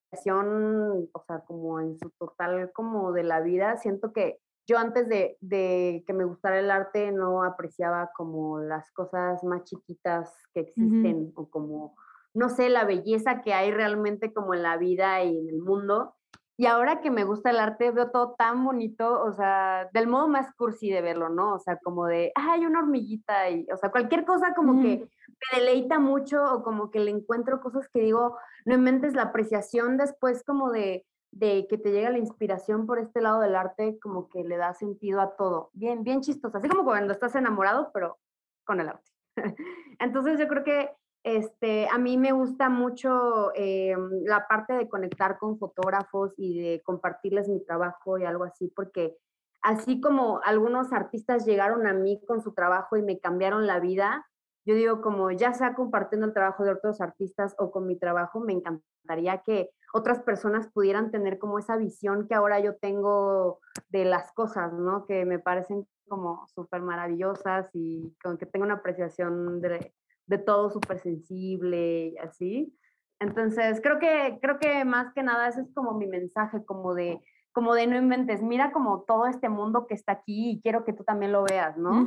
[1.12, 5.36] o sea, como en su total como de la vida, siento que yo antes de,
[5.40, 11.32] de, que me gustara el arte no apreciaba como las cosas más chiquitas que existen
[11.34, 11.94] o como,
[12.32, 16.14] no sé, la belleza que hay realmente como en la vida y en el mundo.
[16.56, 20.28] Y ahora que me gusta el arte, veo todo tan bonito, o sea, del modo
[20.28, 21.54] más cursi de verlo, ¿no?
[21.54, 25.08] O sea, como de, hay una hormiguita y, o sea, cualquier cosa como que
[25.52, 29.96] me deleita mucho o como que le encuentro cosas que digo, no inventes la apreciación
[29.96, 34.28] después como de, de que te llega la inspiración por este lado del arte, como
[34.28, 35.70] que le da sentido a todo.
[35.72, 38.18] Bien, bien chistoso, así como cuando estás enamorado, pero
[38.64, 39.10] con el arte.
[39.98, 40.90] Entonces yo creo que
[41.24, 46.82] este, a mí me gusta mucho eh, la parte de conectar con fotógrafos y de
[46.82, 49.16] compartirles mi trabajo y algo así, porque
[49.62, 54.26] así como algunos artistas llegaron a mí con su trabajo y me cambiaron la vida,
[54.66, 58.40] yo digo como ya sea compartiendo el trabajo de otros artistas o con mi trabajo,
[58.40, 64.04] me encantaría que otras personas pudieran tener como esa visión que ahora yo tengo de
[64.04, 65.06] las cosas, ¿no?
[65.06, 69.94] Que me parecen como súper maravillosas y con que tengo una apreciación de,
[70.26, 72.74] de todo súper sensible y así.
[73.20, 77.20] Entonces, creo que, creo que más que nada ese es como mi mensaje, como de,
[77.52, 80.92] como de no inventes, mira como todo este mundo que está aquí y quiero que
[80.92, 82.06] tú también lo veas, ¿no?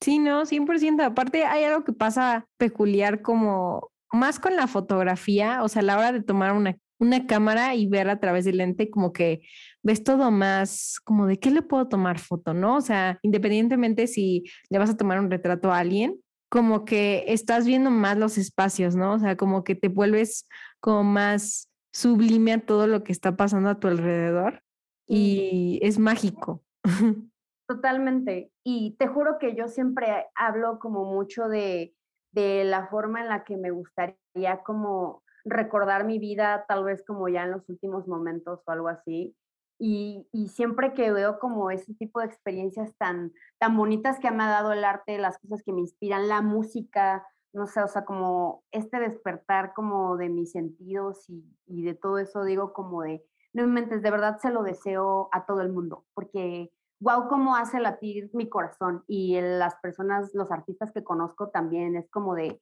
[0.00, 1.04] Sí, no, 100%.
[1.04, 5.98] Aparte hay algo que pasa peculiar como más con la fotografía, o sea, a la
[5.98, 9.42] hora de tomar una, una cámara y ver a través del lente, como que
[9.82, 12.76] ves todo más como de qué le puedo tomar foto, ¿no?
[12.76, 16.18] O sea, independientemente si le vas a tomar un retrato a alguien,
[16.50, 19.14] como que estás viendo más los espacios, ¿no?
[19.14, 20.46] O sea, como que te vuelves
[20.80, 24.62] como más sublime a todo lo que está pasando a tu alrededor
[25.06, 26.62] y es mágico.
[27.68, 28.50] Totalmente.
[28.64, 31.94] Y te juro que yo siempre hablo como mucho de,
[32.32, 37.28] de la forma en la que me gustaría como recordar mi vida, tal vez como
[37.28, 39.36] ya en los últimos momentos o algo así.
[39.82, 44.48] Y, siempre que veo como ese tipo de experiencias tan, tan bonitas que me ha
[44.50, 48.62] dado el arte, las cosas que me inspiran, la música, no sé, o sea, como
[48.72, 53.24] este despertar como de mis sentidos y, y de todo eso, digo como de,
[53.54, 56.70] no me mentes, de verdad se lo deseo a todo el mundo, porque
[57.00, 62.08] wow, cómo hace latir mi corazón y las personas, los artistas que conozco también, es
[62.10, 62.60] como de,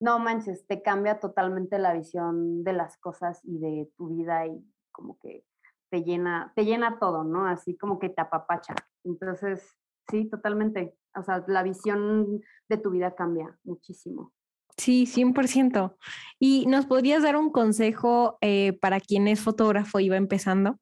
[0.00, 4.62] no manches, te cambia totalmente la visión de las cosas y de tu vida y
[4.92, 5.44] como que
[5.90, 7.46] te llena, te llena todo, ¿no?
[7.46, 8.74] Así como que te apapacha.
[9.04, 9.76] Entonces,
[10.10, 10.94] sí, totalmente.
[11.16, 14.32] O sea, la visión de tu vida cambia muchísimo.
[14.76, 15.96] Sí, 100%.
[16.38, 20.76] ¿Y nos podrías dar un consejo eh, para quien es fotógrafo y va empezando?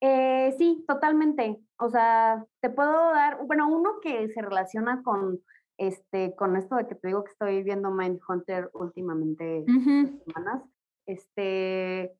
[0.00, 1.60] Eh, sí, totalmente.
[1.78, 5.40] O sea, te puedo dar, bueno, uno que se relaciona con
[5.80, 10.62] este, con esto de que te digo que estoy viendo Mindhunter últimamente uh semanas,
[11.06, 12.12] este,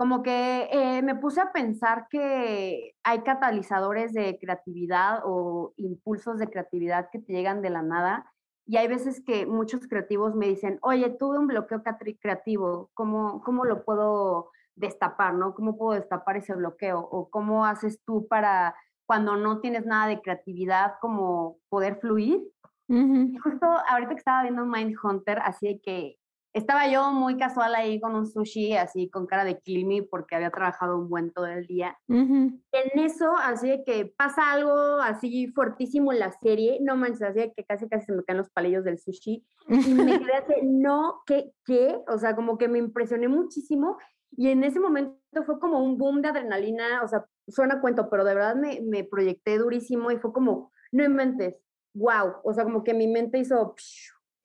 [0.00, 6.48] como que eh, me puse a pensar que hay catalizadores de creatividad o impulsos de
[6.48, 8.32] creatividad que te llegan de la nada.
[8.64, 11.82] Y hay veces que muchos creativos me dicen, oye, tuve un bloqueo
[12.18, 15.54] creativo, ¿cómo, cómo lo puedo destapar, no?
[15.54, 16.98] ¿Cómo puedo destapar ese bloqueo?
[16.98, 18.74] ¿O cómo haces tú para,
[19.04, 22.40] cuando no tienes nada de creatividad, como poder fluir?
[22.88, 26.19] justo ahorita que estaba viendo Mindhunter, así de que
[26.52, 30.50] estaba yo muy casual ahí con un sushi, así con cara de me, porque había
[30.50, 31.96] trabajado un buen todo el día.
[32.08, 37.38] En eso, así de que pasa algo así fuertísimo en la serie, no manches, así
[37.40, 39.44] de que casi casi se me caen los palillos del sushi.
[39.68, 41.52] Y me quedé así, no, ¿qué?
[41.64, 42.02] ¿Qué?
[42.08, 43.98] O sea, como que me impresioné muchísimo.
[44.32, 48.24] Y en ese momento fue como un boom de adrenalina, o sea, suena cuento, pero
[48.24, 51.56] de verdad me, me proyecté durísimo y fue como, no inventes,
[51.94, 53.74] wow, o sea, como que mi mente hizo...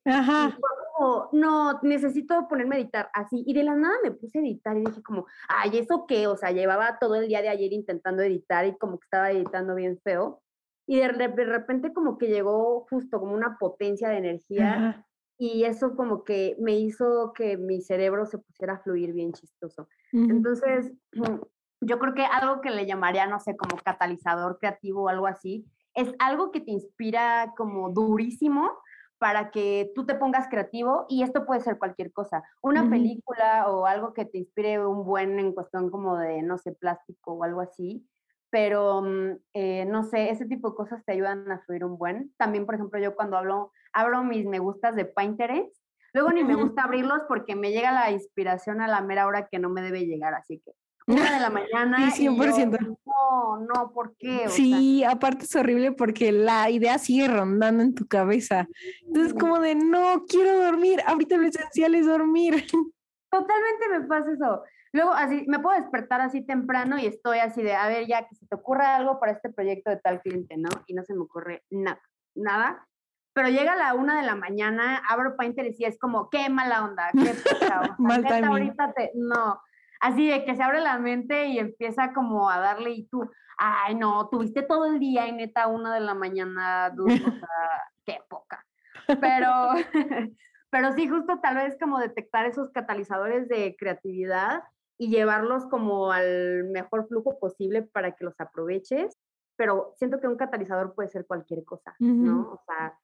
[0.06, 0.58] Ajá.
[0.98, 3.44] Como, no, necesito ponerme a editar así.
[3.46, 6.28] Y de la nada me puse a editar y dije como, ay, ¿eso qué?
[6.28, 9.76] O sea, llevaba todo el día de ayer intentando editar y como que estaba editando
[9.76, 10.42] bien feo.
[10.88, 15.04] Y de, repente como que llegó justo como una potencia de energía
[15.38, 19.88] y eso como que me hizo que mi cerebro se pusiera a fluir bien chistoso.
[20.12, 20.94] Entonces,
[21.82, 25.66] yo creo que algo que le llamaría, no sé, como catalizador creativo o algo así,
[25.96, 28.72] es algo que te inspira como durísimo
[29.18, 33.86] para que tú te pongas creativo y esto puede ser cualquier cosa, una película o
[33.86, 37.62] algo que te inspire un buen en cuestión como de, no sé, plástico o algo
[37.62, 38.06] así,
[38.50, 42.34] pero mm, eh, no sé, ese tipo de cosas te ayudan a fluir un buen.
[42.38, 45.76] También, por ejemplo, yo cuando hablo, abro mis me gustas de Pinterest,
[46.14, 49.60] luego ni me gusta abrirlos porque me llega la inspiración a la mera hora que
[49.60, 50.72] no me debe llegar, así que
[51.08, 52.12] una de la mañana.
[52.12, 52.98] Sí, 100%.
[53.06, 54.50] no, no, ¿por qué?
[54.50, 58.68] sí, aparte es horrible porque la idea sigue rondando en tu cabeza.
[59.06, 62.56] Entonces, como de, no, quiero dormir, ahorita lo esencial es dormir.
[63.32, 64.64] Totalmente me pasa eso.
[64.94, 68.36] Luego, así, me puedo despertar así temprano y estoy así de, a ver, ya que
[68.36, 70.70] se te ocurra algo para este proyecto de tal cliente, ¿no?
[70.88, 72.02] Y no se me ocurre nada,
[72.34, 72.88] nada.
[73.34, 76.86] Pero llega a la una de la mañana, abro Pinterest y es como, qué mala
[76.86, 77.96] onda, qué puta.
[78.00, 79.60] Mal ahorita te, no
[80.06, 83.96] así de que se abre la mente y empieza como a darle y tú, ay
[83.96, 87.20] no, tuviste todo el día y neta una de la mañana, o sea,
[88.06, 88.64] qué poca.
[89.08, 89.50] Pero,
[90.70, 94.64] pero sí, justo tal vez como detectar esos catalizadores de creatividad
[94.98, 99.18] y llevarlos como al mejor flujo posible para que los aproveches.
[99.58, 102.52] Pero siento que un catalizador puede ser cualquier cosa, ¿no?
[102.52, 103.00] O sea,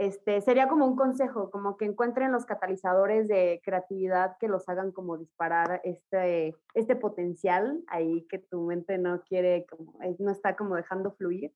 [0.00, 4.92] este, sería como un consejo, como que encuentren los catalizadores de creatividad que los hagan
[4.92, 10.56] como disparar este, este potencial ahí que tu mente no quiere, como, eh, no está
[10.56, 11.52] como dejando fluir.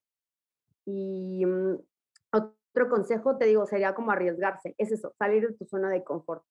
[0.85, 1.79] Y mm,
[2.33, 6.43] otro consejo, te digo, sería como arriesgarse, es eso, salir de tu zona de confort,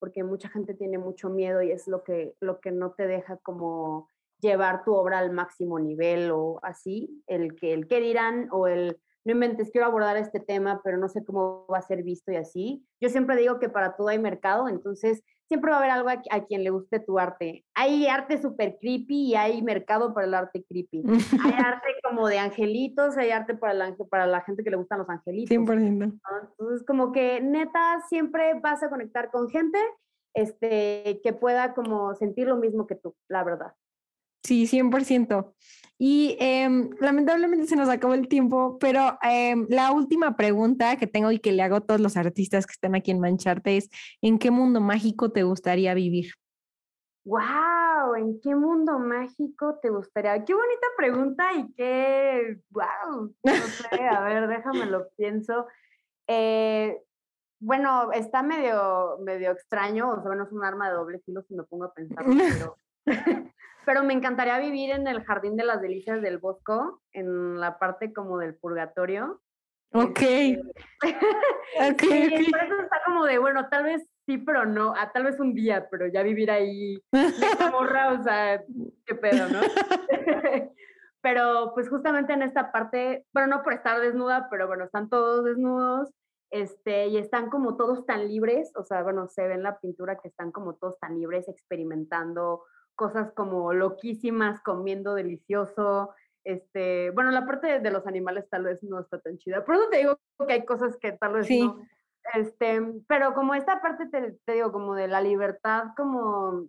[0.00, 3.38] porque mucha gente tiene mucho miedo y es lo que, lo que no te deja
[3.38, 4.06] como
[4.38, 9.34] llevar tu obra al máximo nivel o así, el que el dirán o el no
[9.34, 12.86] inventes, quiero abordar este tema, pero no sé cómo va a ser visto y así.
[12.98, 16.46] Yo siempre digo que para todo hay mercado, entonces siempre va a haber algo a,
[16.46, 17.62] quien le guste tu arte.
[17.74, 21.02] Hay arte súper creepy y hay mercado para el arte creepy.
[21.06, 25.00] hay arte como de angelitos, hay arte para, el, para la gente que le gustan
[25.00, 25.54] los angelitos.
[25.54, 26.20] 100%.
[26.50, 29.78] Entonces, como que neta, siempre vas a conectar con gente
[30.32, 33.74] este, que pueda como sentir lo mismo que tú, la verdad.
[34.42, 35.54] Sí, 100%.
[36.00, 41.32] Y em, lamentablemente se nos acabó el tiempo, pero em, la última pregunta que tengo
[41.32, 43.90] y que le hago a todos los artistas que están aquí en Mancharte es,
[44.22, 46.34] ¿en qué mundo mágico te gustaría vivir?
[47.24, 48.14] ¡Wow!
[48.16, 50.44] ¿En qué mundo mágico te gustaría?
[50.44, 55.66] Qué bonita pregunta y qué, wow, no sé, a ver, déjame lo pienso.
[56.28, 57.02] Eh,
[57.60, 61.54] bueno, está medio, medio extraño, o sea, no es un arma de doble filo si
[61.54, 62.24] me pongo a pensar,
[62.64, 62.76] pero
[63.84, 68.12] pero me encantaría vivir en el Jardín de las Delicias del Bosco, en la parte
[68.12, 69.40] como del purgatorio.
[69.92, 70.20] Ok.
[70.20, 70.62] Este,
[71.90, 72.00] ok.
[72.00, 75.40] sí, Por eso está como de, bueno, tal vez sí, pero no, ah, tal vez
[75.40, 77.02] un día, pero ya vivir ahí,
[77.72, 78.62] morra, o sea,
[79.06, 79.60] qué pedo, ¿no?
[81.22, 85.44] pero pues justamente en esta parte, bueno, no por estar desnuda, pero bueno, están todos
[85.44, 86.10] desnudos,
[86.50, 90.18] este, y están como todos tan libres, o sea, bueno, se ve en la pintura
[90.20, 92.64] que están como todos tan libres experimentando
[92.98, 96.10] cosas como loquísimas, comiendo delicioso.
[96.42, 99.64] Este, bueno, la parte de, los animales tal vez no está tan chida.
[99.64, 101.80] Por eso te digo que hay cosas que tal vez no.
[102.34, 106.66] Este, pero como esta parte te, te digo, como de la libertad, como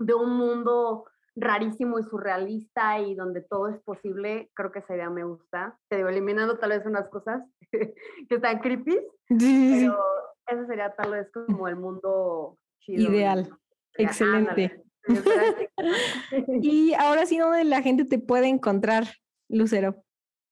[0.00, 1.06] de un mundo
[1.36, 5.78] rarísimo y surrealista y donde todo es posible, creo que esa idea me gusta.
[5.88, 7.94] Te digo, eliminando tal vez unas cosas que
[8.28, 8.98] están creepy,
[9.28, 9.96] pero
[10.44, 13.12] ese sería tal vez como el mundo chido.
[13.12, 13.48] Ideal.
[13.94, 14.87] Excelente.
[16.62, 19.04] y ahora sí, ¿dónde la gente te puede encontrar,
[19.48, 20.04] Lucero?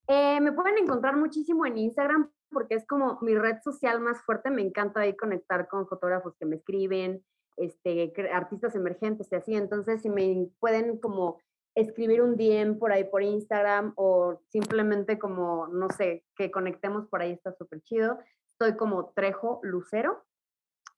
[0.08, 4.50] Eh, me pueden encontrar muchísimo en Instagram porque es como mi red social más fuerte.
[4.50, 7.24] Me encanta ahí conectar con fotógrafos que me escriben,
[7.56, 9.54] este, artistas emergentes y así.
[9.54, 11.40] Entonces, si me pueden como
[11.74, 17.20] escribir un DM por ahí por Instagram o simplemente como, no sé, que conectemos por
[17.20, 18.18] ahí, está súper chido.
[18.52, 20.24] Estoy como Trejo Lucero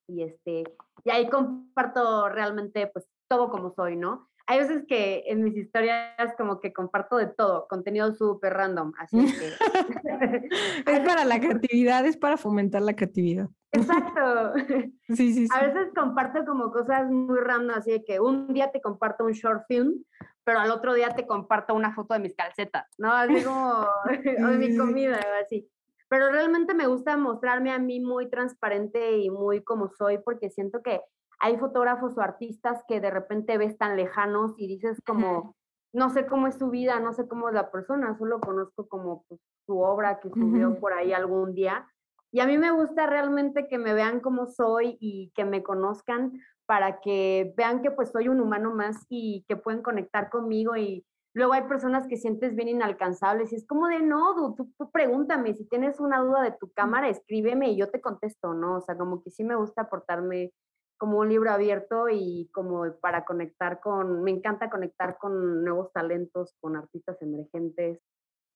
[0.07, 0.65] y este,
[1.05, 4.29] y ahí comparto realmente pues todo como soy, ¿no?
[4.47, 9.19] Hay veces que en mis historias como que comparto de todo, contenido súper random, así
[9.19, 9.49] que...
[10.87, 13.49] es para la creatividad, es para fomentar la creatividad.
[13.73, 14.55] Exacto.
[14.57, 14.95] Sí,
[15.35, 15.49] sí, sí.
[15.55, 19.33] A veces comparto como cosas muy random, así de que un día te comparto un
[19.33, 20.03] short film,
[20.45, 23.13] pero al otro día te comparto una foto de mis calcetas, ¿no?
[23.13, 23.87] Así como,
[24.45, 25.69] o de mi comida, así.
[26.09, 30.83] Pero realmente me gusta mostrarme a mí muy transparente y muy como soy, porque siento
[30.83, 31.03] que
[31.41, 35.55] hay fotógrafos o artistas que de repente ves tan lejanos y dices como,
[35.93, 39.25] no sé cómo es su vida, no sé cómo es la persona, solo conozco como
[39.29, 41.87] pues, su obra que subió por ahí algún día
[42.31, 46.41] y a mí me gusta realmente que me vean como soy y que me conozcan
[46.67, 51.07] para que vean que pues soy un humano más y que pueden conectar conmigo y
[51.35, 55.55] luego hay personas que sientes bien inalcanzables y es como de no, tú, tú pregúntame,
[55.55, 58.77] si tienes una duda de tu cámara, escríbeme y yo te contesto, ¿no?
[58.77, 60.53] O sea, como que sí me gusta aportarme
[60.99, 66.55] como un libro abierto y como para conectar con, me encanta conectar con nuevos talentos,
[66.61, 68.01] con artistas emergentes,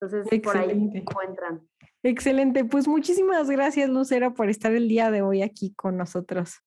[0.01, 1.63] entonces, por ahí encuentran.
[2.03, 2.65] Excelente.
[2.65, 6.61] Pues muchísimas gracias, Lucero, por estar el día de hoy aquí con nosotros.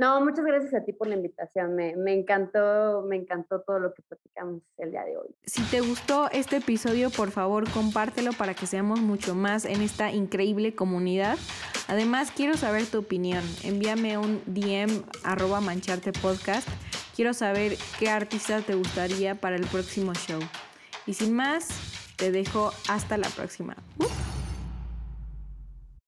[0.00, 1.74] No, muchas gracias a ti por la invitación.
[1.74, 5.28] Me, me, encantó, me encantó todo lo que platicamos el día de hoy.
[5.44, 10.10] Si te gustó este episodio, por favor, compártelo para que seamos mucho más en esta
[10.10, 11.36] increíble comunidad.
[11.86, 13.44] Además, quiero saber tu opinión.
[13.62, 16.66] Envíame un DM arroba mancharte podcast.
[17.14, 20.40] Quiero saber qué artista te gustaría para el próximo show.
[21.04, 21.68] Y sin más,
[22.16, 23.76] te dejo hasta la próxima.